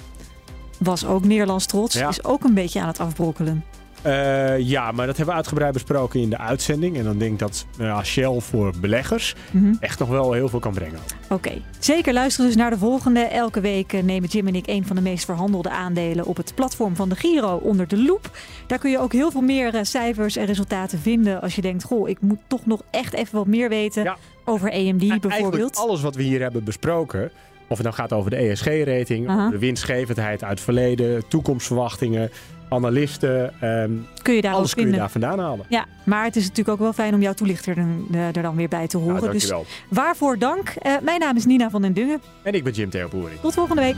Was 0.79 1.05
ook 1.05 1.25
Nederlands 1.25 1.65
trots. 1.65 1.95
Ja. 1.95 2.07
Is 2.07 2.23
ook 2.23 2.43
een 2.43 2.53
beetje 2.53 2.81
aan 2.81 2.87
het 2.87 2.99
afbrokkelen. 2.99 3.63
Uh, 4.05 4.59
ja, 4.59 4.91
maar 4.91 5.05
dat 5.05 5.15
hebben 5.17 5.33
we 5.33 5.39
uitgebreid 5.41 5.73
besproken 5.73 6.19
in 6.19 6.29
de 6.29 6.37
uitzending. 6.37 6.97
En 6.97 7.03
dan 7.03 7.17
denk 7.17 7.31
ik 7.31 7.39
dat 7.39 7.65
uh, 7.79 8.03
Shell 8.03 8.39
voor 8.39 8.73
beleggers 8.81 9.35
Mhm. 9.51 9.73
echt 9.79 9.99
nog 9.99 10.09
wel 10.09 10.31
heel 10.33 10.49
veel 10.49 10.59
kan 10.59 10.73
brengen. 10.73 10.99
Oké, 11.29 11.51
zeker 11.79 12.13
luister 12.13 12.45
dus 12.45 12.55
naar 12.55 12.69
de 12.69 12.77
volgende. 12.77 13.19
Elke 13.19 13.59
week 13.61 13.93
eh, 13.93 14.03
nemen 14.03 14.29
Jim 14.29 14.47
en 14.47 14.55
ik 14.55 14.67
een 14.67 14.85
van 14.85 14.95
de 14.95 15.01
meest 15.01 15.25
verhandelde 15.25 15.69
aandelen 15.69 16.25
op 16.25 16.37
het 16.37 16.55
platform 16.55 16.95
van 16.95 17.09
de 17.09 17.15
Giro 17.15 17.55
onder 17.63 17.87
de 17.87 17.97
loep. 18.03 18.31
Daar 18.67 18.79
kun 18.79 18.91
je 18.91 18.99
ook 18.99 19.13
heel 19.13 19.31
veel 19.31 19.41
meer 19.41 19.75
eh, 19.75 19.83
cijfers 19.83 20.35
en 20.35 20.45
resultaten 20.45 20.99
vinden 20.99 21.41
als 21.41 21.55
je 21.55 21.61
denkt, 21.61 21.83
goh, 21.83 22.09
ik 22.09 22.21
moet 22.21 22.39
toch 22.47 22.65
nog 22.65 22.81
echt 22.91 23.13
even 23.13 23.37
wat 23.37 23.47
meer 23.47 23.69
weten 23.69 24.03
Ja. 24.03 24.17
over 24.45 24.69
AMD 24.71 24.77
Eigenlijk 24.79 25.21
bijvoorbeeld. 25.21 25.75
alles 25.77 26.01
wat 26.01 26.15
we 26.15 26.23
hier 26.23 26.41
hebben 26.41 26.63
besproken, 26.63 27.31
of 27.67 27.77
het 27.77 27.85
nou 27.85 27.95
gaat 27.95 28.13
over 28.13 28.29
de 28.29 28.35
ESG-rating, 28.35 29.49
de 29.51 29.57
winstgevendheid 29.59 30.43
uit 30.43 30.51
het 30.51 30.61
verleden, 30.61 31.27
toekomstverwachtingen, 31.27 32.31
analisten, 32.69 33.53
ehm, 33.61 33.91
Kun 34.21 34.33
je 34.33 34.41
daar 34.41 34.53
alles 34.53 34.73
kun 34.73 34.91
je 34.91 34.97
daar 34.97 35.09
vandaan 35.09 35.39
halen. 35.39 35.65
Ja, 35.69 35.85
maar 36.05 36.23
het 36.23 36.35
is 36.35 36.41
natuurlijk 36.41 36.69
ook 36.69 36.79
wel 36.79 36.93
fijn 36.93 37.13
om 37.13 37.21
jouw 37.21 37.33
toelichter 37.33 37.77
er, 37.77 38.35
er 38.35 38.41
dan 38.41 38.55
weer 38.55 38.67
bij 38.67 38.87
te 38.87 38.97
horen. 38.97 39.21
dus 39.21 39.23
dankjewel. 39.23 39.65
waarvoor 39.89 40.37
dank. 40.37 40.69
Eh, 40.69 40.93
mijn 41.01 41.19
naam 41.19 41.35
is 41.35 41.45
Nina 41.45 41.69
van 41.69 41.81
den 41.81 41.93
Dungen. 41.93 42.21
En 42.43 42.53
ik 42.53 42.63
ben 42.63 42.73
Jim 42.73 42.89
Theopoering. 42.89 43.39
Tot 43.39 43.53
volgende 43.53 43.81
week. 43.81 43.95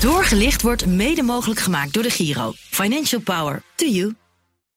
Doorgelicht 0.00 0.62
wordt 0.62 0.86
mede 0.86 1.22
mogelijk 1.22 1.60
gemaakt 1.60 1.94
door 1.94 2.02
de 2.02 2.10
Giro. 2.10 2.52
Financial 2.54 3.20
Power 3.20 3.62
to 3.74 3.86
you. 3.86 4.14